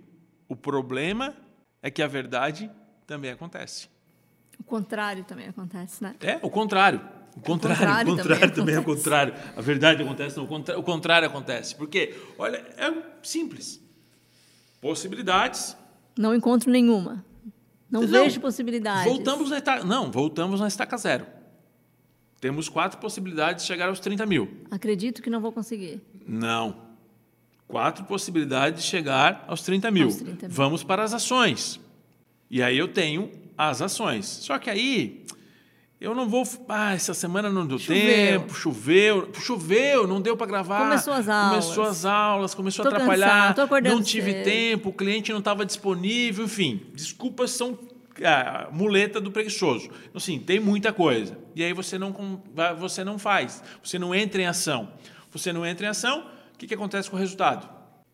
[0.50, 1.36] O problema
[1.82, 2.72] é que a verdade
[3.06, 3.88] também acontece.
[4.60, 6.16] O contrário também acontece, né?
[6.20, 7.00] É, o contrário.
[7.36, 9.34] O contrário, o contrário, o contrário também, é o contrário.
[9.56, 11.76] A verdade acontece, não, o contrário acontece.
[11.76, 12.91] Porque, olha, é
[13.22, 13.80] simples.
[14.82, 15.78] Possibilidades.
[16.18, 17.24] Não encontro nenhuma.
[17.89, 19.06] Não, não vejo possibilidades.
[19.06, 21.28] Voltamos na estaca, não, voltamos na estaca zero.
[22.39, 24.49] Temos quatro possibilidades de chegar aos 30 mil.
[24.69, 26.01] Acredito que não vou conseguir.
[26.27, 26.75] Não.
[27.67, 30.05] Quatro possibilidades de chegar aos 30 mil.
[30.05, 30.55] Aos 30 mil.
[30.55, 31.79] Vamos para as ações.
[32.49, 34.25] E aí eu tenho as ações.
[34.25, 35.25] Só que aí
[35.99, 36.43] eu não vou.
[36.69, 38.01] Ah, essa semana não deu choveu.
[38.01, 39.29] tempo, choveu.
[39.33, 40.83] Choveu, não deu para gravar.
[40.83, 41.65] Começou as aulas.
[41.65, 43.55] Começou as aulas, começou tô a atrapalhar.
[43.55, 44.43] Cansado, não tive cedo.
[44.43, 46.81] tempo, o cliente não estava disponível, enfim.
[46.93, 47.77] Desculpas são
[48.24, 49.86] a muleta do preguiçoso.
[49.86, 51.38] Então, assim, tem muita coisa.
[51.55, 52.13] E aí você não,
[52.78, 54.91] você não faz, você não entra em ação.
[55.32, 57.70] Você não entra em ação, o que, que acontece com o resultado?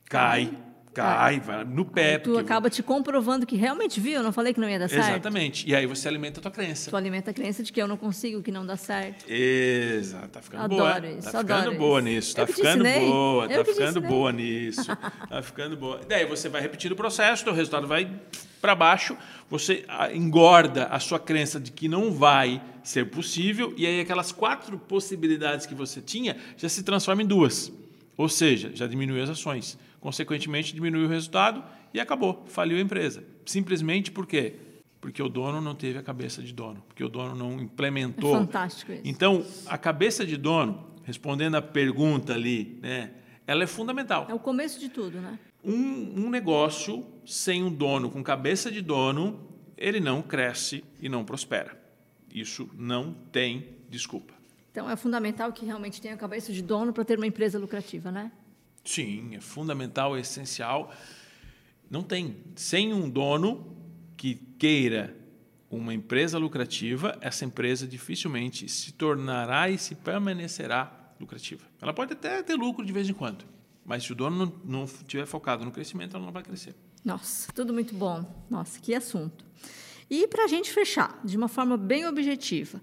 [0.06, 0.52] Cai.
[0.94, 2.14] Cai, vai no pé.
[2.14, 4.88] Aí tu acaba te comprovando que realmente viu, eu não falei que não ia dar
[4.88, 5.10] certo.
[5.10, 5.68] Exatamente.
[5.68, 6.92] E aí você alimenta a tua crença.
[6.92, 9.26] Tu alimenta a crença de que eu não consigo, que não dá certo.
[9.28, 10.28] Exato.
[10.28, 11.10] Tá ficando adoro boa.
[11.10, 12.36] Isso, tá ficando boa nisso.
[12.36, 13.46] Tá ficando boa.
[13.46, 14.86] Eu tá ficando boa nisso.
[15.30, 16.02] tá ficando boa.
[16.08, 18.08] Daí você vai repetir o processo, teu resultado vai
[18.64, 19.18] para baixo,
[19.50, 24.32] você ah, engorda a sua crença de que não vai ser possível, e aí aquelas
[24.32, 27.74] quatro possibilidades que você tinha já se transformam em duas.
[28.16, 29.78] Ou seja, já diminui as ações.
[30.00, 31.62] Consequentemente, diminui o resultado
[31.94, 33.22] e acabou, faliu a empresa.
[33.46, 34.54] Simplesmente por quê?
[35.02, 38.34] Porque o dono não teve a cabeça de dono, porque o dono não implementou.
[38.34, 39.02] É fantástico isso.
[39.04, 43.12] Então, a cabeça de dono, respondendo a pergunta ali, né,
[43.46, 44.26] ela é fundamental.
[44.30, 45.38] É o começo de tudo, né?
[45.64, 49.48] Um, um negócio sem um dono com cabeça de dono,
[49.78, 51.82] ele não cresce e não prospera.
[52.34, 54.34] Isso não tem desculpa.
[54.72, 58.32] Então é fundamental que realmente tenha cabeça de dono para ter uma empresa lucrativa, né?
[58.84, 60.92] Sim, é fundamental, é essencial.
[61.90, 62.36] Não tem.
[62.56, 63.78] Sem um dono
[64.18, 65.16] que queira
[65.70, 71.66] uma empresa lucrativa, essa empresa dificilmente se tornará e se permanecerá lucrativa.
[71.82, 73.46] Ela pode até ter lucro de vez em quando,
[73.86, 76.76] mas se o dono não, não tiver focado no crescimento, ela não vai crescer.
[77.04, 78.26] Nossa, tudo muito bom.
[78.50, 79.46] Nossa, que assunto.
[80.10, 82.82] E para a gente fechar, de uma forma bem objetiva,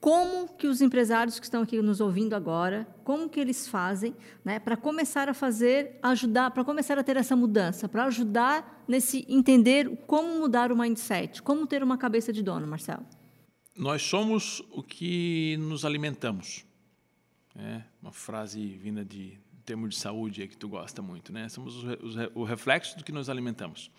[0.00, 4.58] como que os empresários que estão aqui nos ouvindo agora, como que eles fazem, né,
[4.58, 10.04] para começar a fazer, ajudar, para começar a ter essa mudança, para ajudar nesse entender
[10.06, 13.04] como mudar o mindset, como ter uma cabeça de dono, Marcelo?
[13.76, 16.64] Nós somos o que nos alimentamos.
[17.54, 21.48] É uma frase vinda de termo de saúde que tu gosta muito, né?
[21.48, 21.84] Somos
[22.34, 23.90] o reflexo do que nos alimentamos.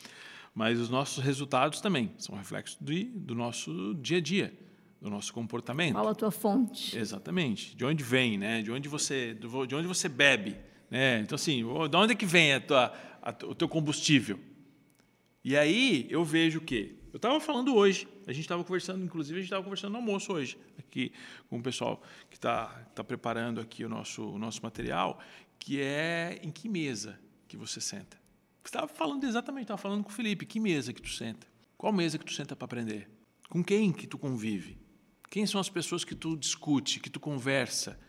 [0.54, 4.54] Mas os nossos resultados também são reflexos de, do nosso dia a dia,
[5.00, 5.94] do nosso comportamento.
[5.94, 6.98] Qual a tua fonte?
[6.98, 7.76] Exatamente.
[7.76, 8.62] De onde vem, né?
[8.62, 10.58] De onde você, de onde você bebe,
[10.90, 11.22] né?
[11.22, 14.40] Então assim, de onde é que vem a tua, a, o teu combustível?
[15.44, 19.42] E aí eu vejo que Eu estava falando hoje, a gente estava conversando, inclusive a
[19.42, 21.12] gente estava conversando no almoço hoje, aqui
[21.50, 25.20] com o pessoal que está tá preparando aqui o nosso, o nosso material,
[25.62, 28.18] que é em que mesa que você senta.
[28.64, 31.46] Você estava falando exatamente, estava falando com o Felipe, que mesa que tu senta?
[31.78, 33.08] Qual mesa que tu senta para aprender?
[33.48, 34.80] Com quem que tu convive?
[35.30, 38.00] Quem são as pessoas que tu discute, que tu conversa,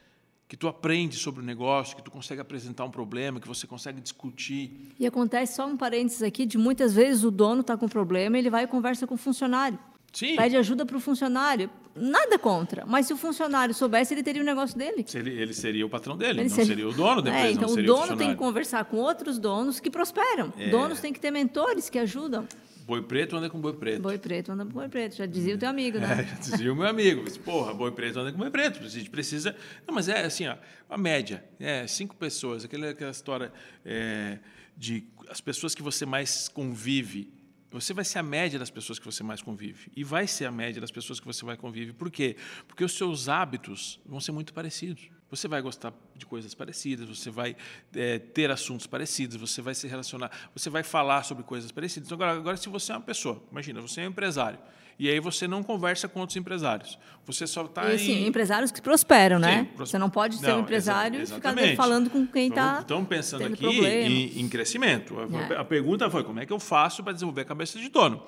[0.48, 4.00] que tu aprende sobre o negócio, que tu consegue apresentar um problema, que você consegue
[4.00, 4.94] discutir.
[4.98, 8.48] E acontece só um parênteses aqui de muitas vezes o dono está com problema, ele
[8.48, 9.78] vai e conversa com o funcionário.
[10.12, 10.36] Sim.
[10.36, 11.70] Pede ajuda para o funcionário.
[11.94, 15.04] Nada contra, mas se o funcionário soubesse, ele teria o negócio dele.
[15.14, 17.52] Ele, ele seria o patrão dele, Ele não seria- seria o dono da empresa, É,
[17.52, 18.30] então o dono tem funcionário.
[18.32, 20.52] que conversar com outros donos que prosperam.
[20.58, 20.70] É.
[20.70, 22.46] Donos têm que ter mentores que ajudam.
[22.86, 24.00] Boi preto anda com boi preto.
[24.02, 26.06] Boi preto anda com boi preto, já dizia o teu amigo, né?
[26.20, 28.82] É, já dizia o meu amigo, porra, boi preto anda com boi preto.
[28.82, 29.54] A gente precisa.
[29.86, 30.56] Não, mas é assim, ó,
[30.88, 33.52] a média, é cinco pessoas, aquela, aquela história
[33.84, 34.38] é,
[34.76, 37.30] de as pessoas que você mais convive.
[37.72, 39.90] Você vai ser a média das pessoas que você mais convive.
[39.96, 41.92] E vai ser a média das pessoas que você vai conviver.
[41.92, 42.36] Por quê?
[42.68, 45.08] Porque os seus hábitos vão ser muito parecidos.
[45.30, 47.56] Você vai gostar de coisas parecidas, você vai
[47.94, 52.06] é, ter assuntos parecidos, você vai se relacionar, você vai falar sobre coisas parecidas.
[52.06, 54.58] Então, agora, agora, se você é uma pessoa, imagina, você é um empresário,
[54.98, 58.26] e aí você não conversa com outros empresários, você só está em...
[58.26, 59.58] empresários que prosperam, né?
[59.60, 61.76] Sim, pros- Você não pode ser Não, um empresário exa- e ficar exatamente.
[61.76, 62.80] falando com quem está.
[62.80, 65.16] Estamos pensando aqui em, em crescimento.
[65.18, 65.56] A- É.
[65.58, 68.22] A pergunta foi como é que eu faço para desenvolver a cabeça de dono?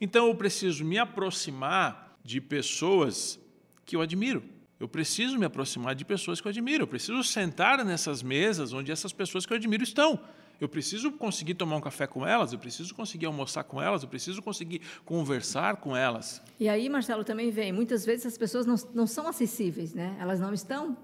[0.00, 3.38] Então eu preciso me aproximar de pessoas
[3.84, 4.42] que eu admiro.
[4.78, 6.84] Eu preciso me aproximar de pessoas que eu admiro.
[6.84, 10.20] Eu preciso sentar nessas mesas onde essas pessoas que eu admiro estão.
[10.60, 14.08] Eu preciso conseguir tomar um café com elas, eu preciso conseguir almoçar com elas, eu
[14.08, 16.42] preciso conseguir conversar com elas.
[16.58, 17.72] E aí, Marcelo, também vem.
[17.72, 20.16] Muitas vezes as pessoas não, não são acessíveis, né?
[20.18, 20.96] Elas não estão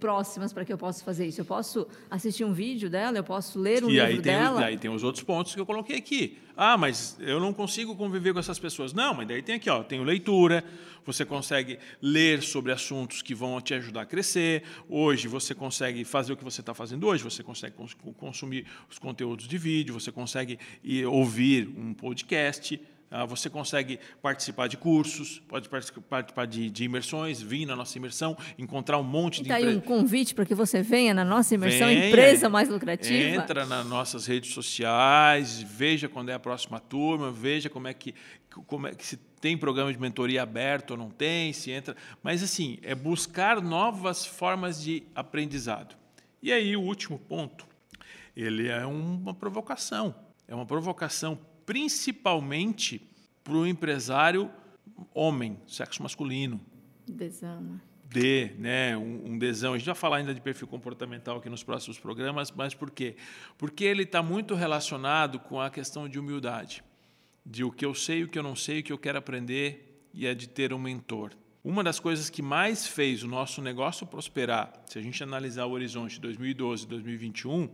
[0.00, 1.40] próximas para que eu possa fazer isso.
[1.40, 4.60] Eu posso assistir um vídeo dela, eu posso ler um e livro tem, dela.
[4.60, 6.38] e aí tem os outros pontos que eu coloquei aqui.
[6.56, 8.92] Ah, mas eu não consigo conviver com essas pessoas.
[8.92, 10.64] Não, mas daí tem aqui, ó, tenho leitura,
[11.06, 14.62] você consegue ler sobre assuntos que vão te ajudar a crescer.
[14.88, 18.98] Hoje você consegue fazer o que você está fazendo hoje, você consegue cons- consumir os
[18.98, 22.80] conteúdos de vídeo, você consegue ir ouvir um podcast.
[23.10, 28.36] Ah, você consegue participar de cursos, pode participar de, de imersões, vir na nossa imersão,
[28.58, 31.24] encontrar um monte E de tá aí empre- um convite para que você venha na
[31.24, 33.14] nossa imersão Venha, Empresa Mais Lucrativa.
[33.42, 38.14] Entra nas nossas redes sociais, veja quando é a próxima turma, veja como é que
[38.66, 42.42] como é que se tem programa de mentoria aberto ou não tem, se entra, mas
[42.42, 45.94] assim, é buscar novas formas de aprendizado.
[46.42, 47.66] E aí o último ponto,
[48.36, 50.14] ele é uma provocação.
[50.48, 51.38] É uma provocação
[51.68, 52.98] principalmente
[53.44, 54.50] para o empresário
[55.12, 56.58] homem, sexo masculino
[57.06, 57.78] Desama.
[58.08, 59.74] de né, um, um desão.
[59.74, 63.16] A gente vai falar ainda de perfil comportamental aqui nos próximos programas, mas por quê?
[63.58, 66.82] Porque ele está muito relacionado com a questão de humildade,
[67.44, 70.08] de o que eu sei, o que eu não sei, o que eu quero aprender
[70.14, 71.32] e é de ter um mentor.
[71.62, 75.72] Uma das coisas que mais fez o nosso negócio prosperar, se a gente analisar o
[75.72, 77.68] horizonte 2012 2021,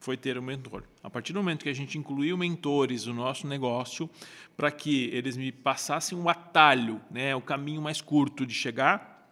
[0.00, 0.82] foi ter um mentor.
[1.02, 4.08] A partir do momento que a gente incluiu mentores no nosso negócio,
[4.56, 9.28] para que eles me passassem um atalho, né, o caminho mais curto de chegar,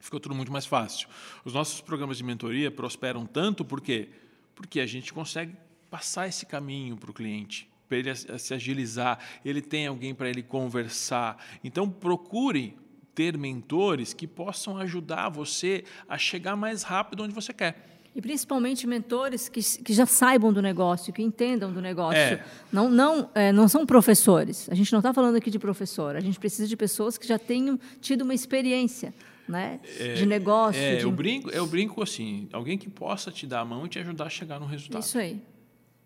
[0.00, 1.08] ficou tudo muito mais fácil.
[1.44, 4.08] Os nossos programas de mentoria prosperam tanto por quê?
[4.54, 5.54] Porque a gente consegue
[5.88, 10.42] passar esse caminho para o cliente, para ele se agilizar, ele tem alguém para ele
[10.42, 11.42] conversar.
[11.62, 12.76] Então procure
[13.14, 17.99] ter mentores que possam ajudar você a chegar mais rápido onde você quer.
[18.14, 22.18] E principalmente mentores que, que já saibam do negócio, que entendam do negócio.
[22.18, 22.44] É.
[22.72, 24.68] Não, não, é, não são professores.
[24.68, 26.16] A gente não está falando aqui de professor.
[26.16, 29.14] A gente precisa de pessoas que já tenham tido uma experiência
[29.50, 29.80] né?
[30.16, 30.80] de negócio.
[30.80, 31.02] É, de...
[31.02, 34.26] eu brinco, eu brinco assim, alguém que possa te dar a mão e te ajudar
[34.26, 35.02] a chegar no resultado.
[35.02, 35.40] Isso aí.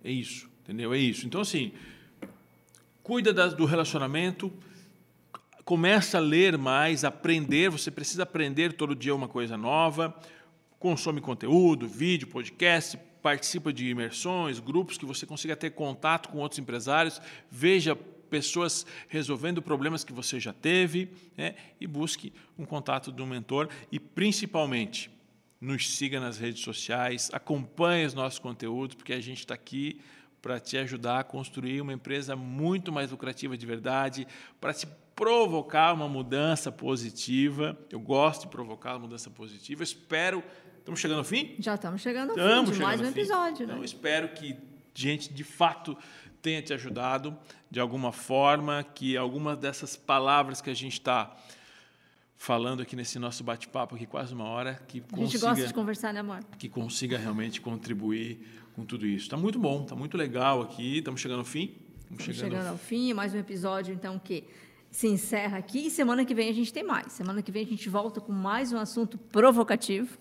[0.02, 0.92] É isso, entendeu?
[0.92, 1.26] É isso.
[1.26, 1.72] Então, assim,
[3.02, 4.52] cuida das- do relacionamento,
[5.64, 7.70] começa a ler mais, aprender.
[7.70, 10.14] Você precisa aprender todo dia uma coisa nova.
[10.84, 16.58] Consome conteúdo, vídeo, podcast, participa de imersões, grupos que você consiga ter contato com outros
[16.58, 21.08] empresários, veja pessoas resolvendo problemas que você já teve
[21.38, 21.54] né?
[21.80, 25.10] e busque um contato de um mentor e, principalmente,
[25.58, 30.02] nos siga nas redes sociais, acompanhe os nossos conteúdos, porque a gente está aqui
[30.42, 34.26] para te ajudar a construir uma empresa muito mais lucrativa de verdade,
[34.60, 37.78] para te provocar uma mudança positiva.
[37.90, 39.82] Eu gosto de provocar uma mudança positiva.
[39.82, 40.42] Espero.
[40.84, 41.54] Estamos chegando ao fim?
[41.58, 43.64] Já estamos chegando ao Estamos fim de mais um episódio.
[43.64, 43.84] Então, Né?
[43.86, 44.54] espero que
[44.94, 45.96] gente de fato
[46.42, 47.34] tenha te ajudado
[47.70, 51.34] de alguma forma, que alguma dessas palavras que a gente está
[52.36, 55.72] falando aqui nesse nosso bate-papo aqui quase uma hora, que A gente consiga gosta de
[55.72, 56.40] conversar, né, amor?
[56.58, 59.24] que consiga realmente contribuir com tudo isso.
[59.24, 61.74] Está muito bom, está muito legal aqui, estamos chegando ao fim.
[62.18, 63.10] chegando, chegando ao fim.
[63.14, 64.44] Mais um episódio, então, que
[64.90, 65.86] se encerra aqui.
[65.86, 67.10] E semana que vem a gente tem mais.
[67.10, 70.18] Semana que vem a gente volta com mais um assunto provocativo.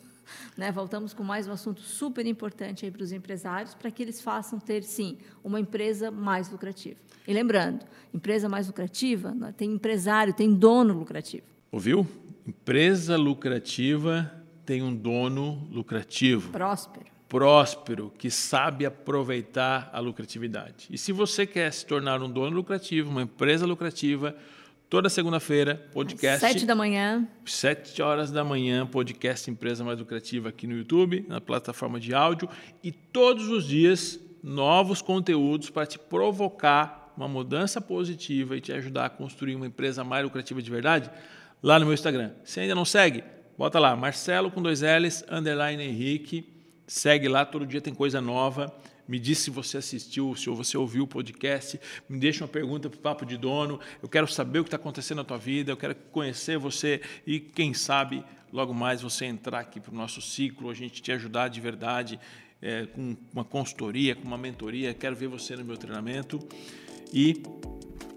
[0.57, 0.71] Né?
[0.71, 4.83] Voltamos com mais um assunto super importante para os empresários, para que eles façam ter,
[4.83, 6.99] sim, uma empresa mais lucrativa.
[7.27, 11.45] E lembrando, empresa mais lucrativa né, tem empresário, tem dono lucrativo.
[11.71, 12.07] Ouviu?
[12.45, 14.31] Empresa lucrativa
[14.65, 16.51] tem um dono lucrativo.
[16.51, 17.05] Próspero.
[17.29, 20.87] Próspero, que sabe aproveitar a lucratividade.
[20.91, 24.35] E se você quer se tornar um dono lucrativo, uma empresa lucrativa,
[24.93, 26.45] Toda segunda-feira, podcast.
[26.45, 27.27] Às sete da manhã.
[27.47, 32.47] Sete horas da manhã, podcast Empresa Mais Lucrativa aqui no YouTube, na plataforma de áudio.
[32.83, 39.05] E todos os dias, novos conteúdos para te provocar uma mudança positiva e te ajudar
[39.05, 41.09] a construir uma empresa mais lucrativa de verdade
[41.63, 42.29] lá no meu Instagram.
[42.43, 43.23] Se ainda não segue,
[43.57, 46.47] bota lá, Marcelo com dois L's, underline Henrique.
[46.85, 48.71] Segue lá, todo dia tem coisa nova.
[49.07, 51.79] Me diz se você assistiu, se você ouviu o podcast.
[52.07, 53.79] Me deixa uma pergunta para o Papo de Dono.
[54.01, 55.71] Eu quero saber o que está acontecendo na tua vida.
[55.71, 60.21] Eu quero conhecer você e, quem sabe, logo mais você entrar aqui para o nosso
[60.21, 62.19] ciclo, a gente te ajudar de verdade
[62.61, 64.93] é, com uma consultoria, com uma mentoria.
[64.93, 66.39] Quero ver você no meu treinamento.
[67.11, 67.43] E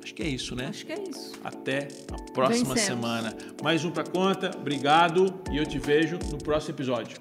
[0.03, 0.67] acho que é isso, né?
[0.69, 1.33] Acho que é isso.
[1.43, 3.05] Até a próxima Vencemos.
[3.05, 3.37] semana.
[3.63, 4.57] Mais um para conta.
[4.57, 7.19] Obrigado e eu te vejo no próximo episódio.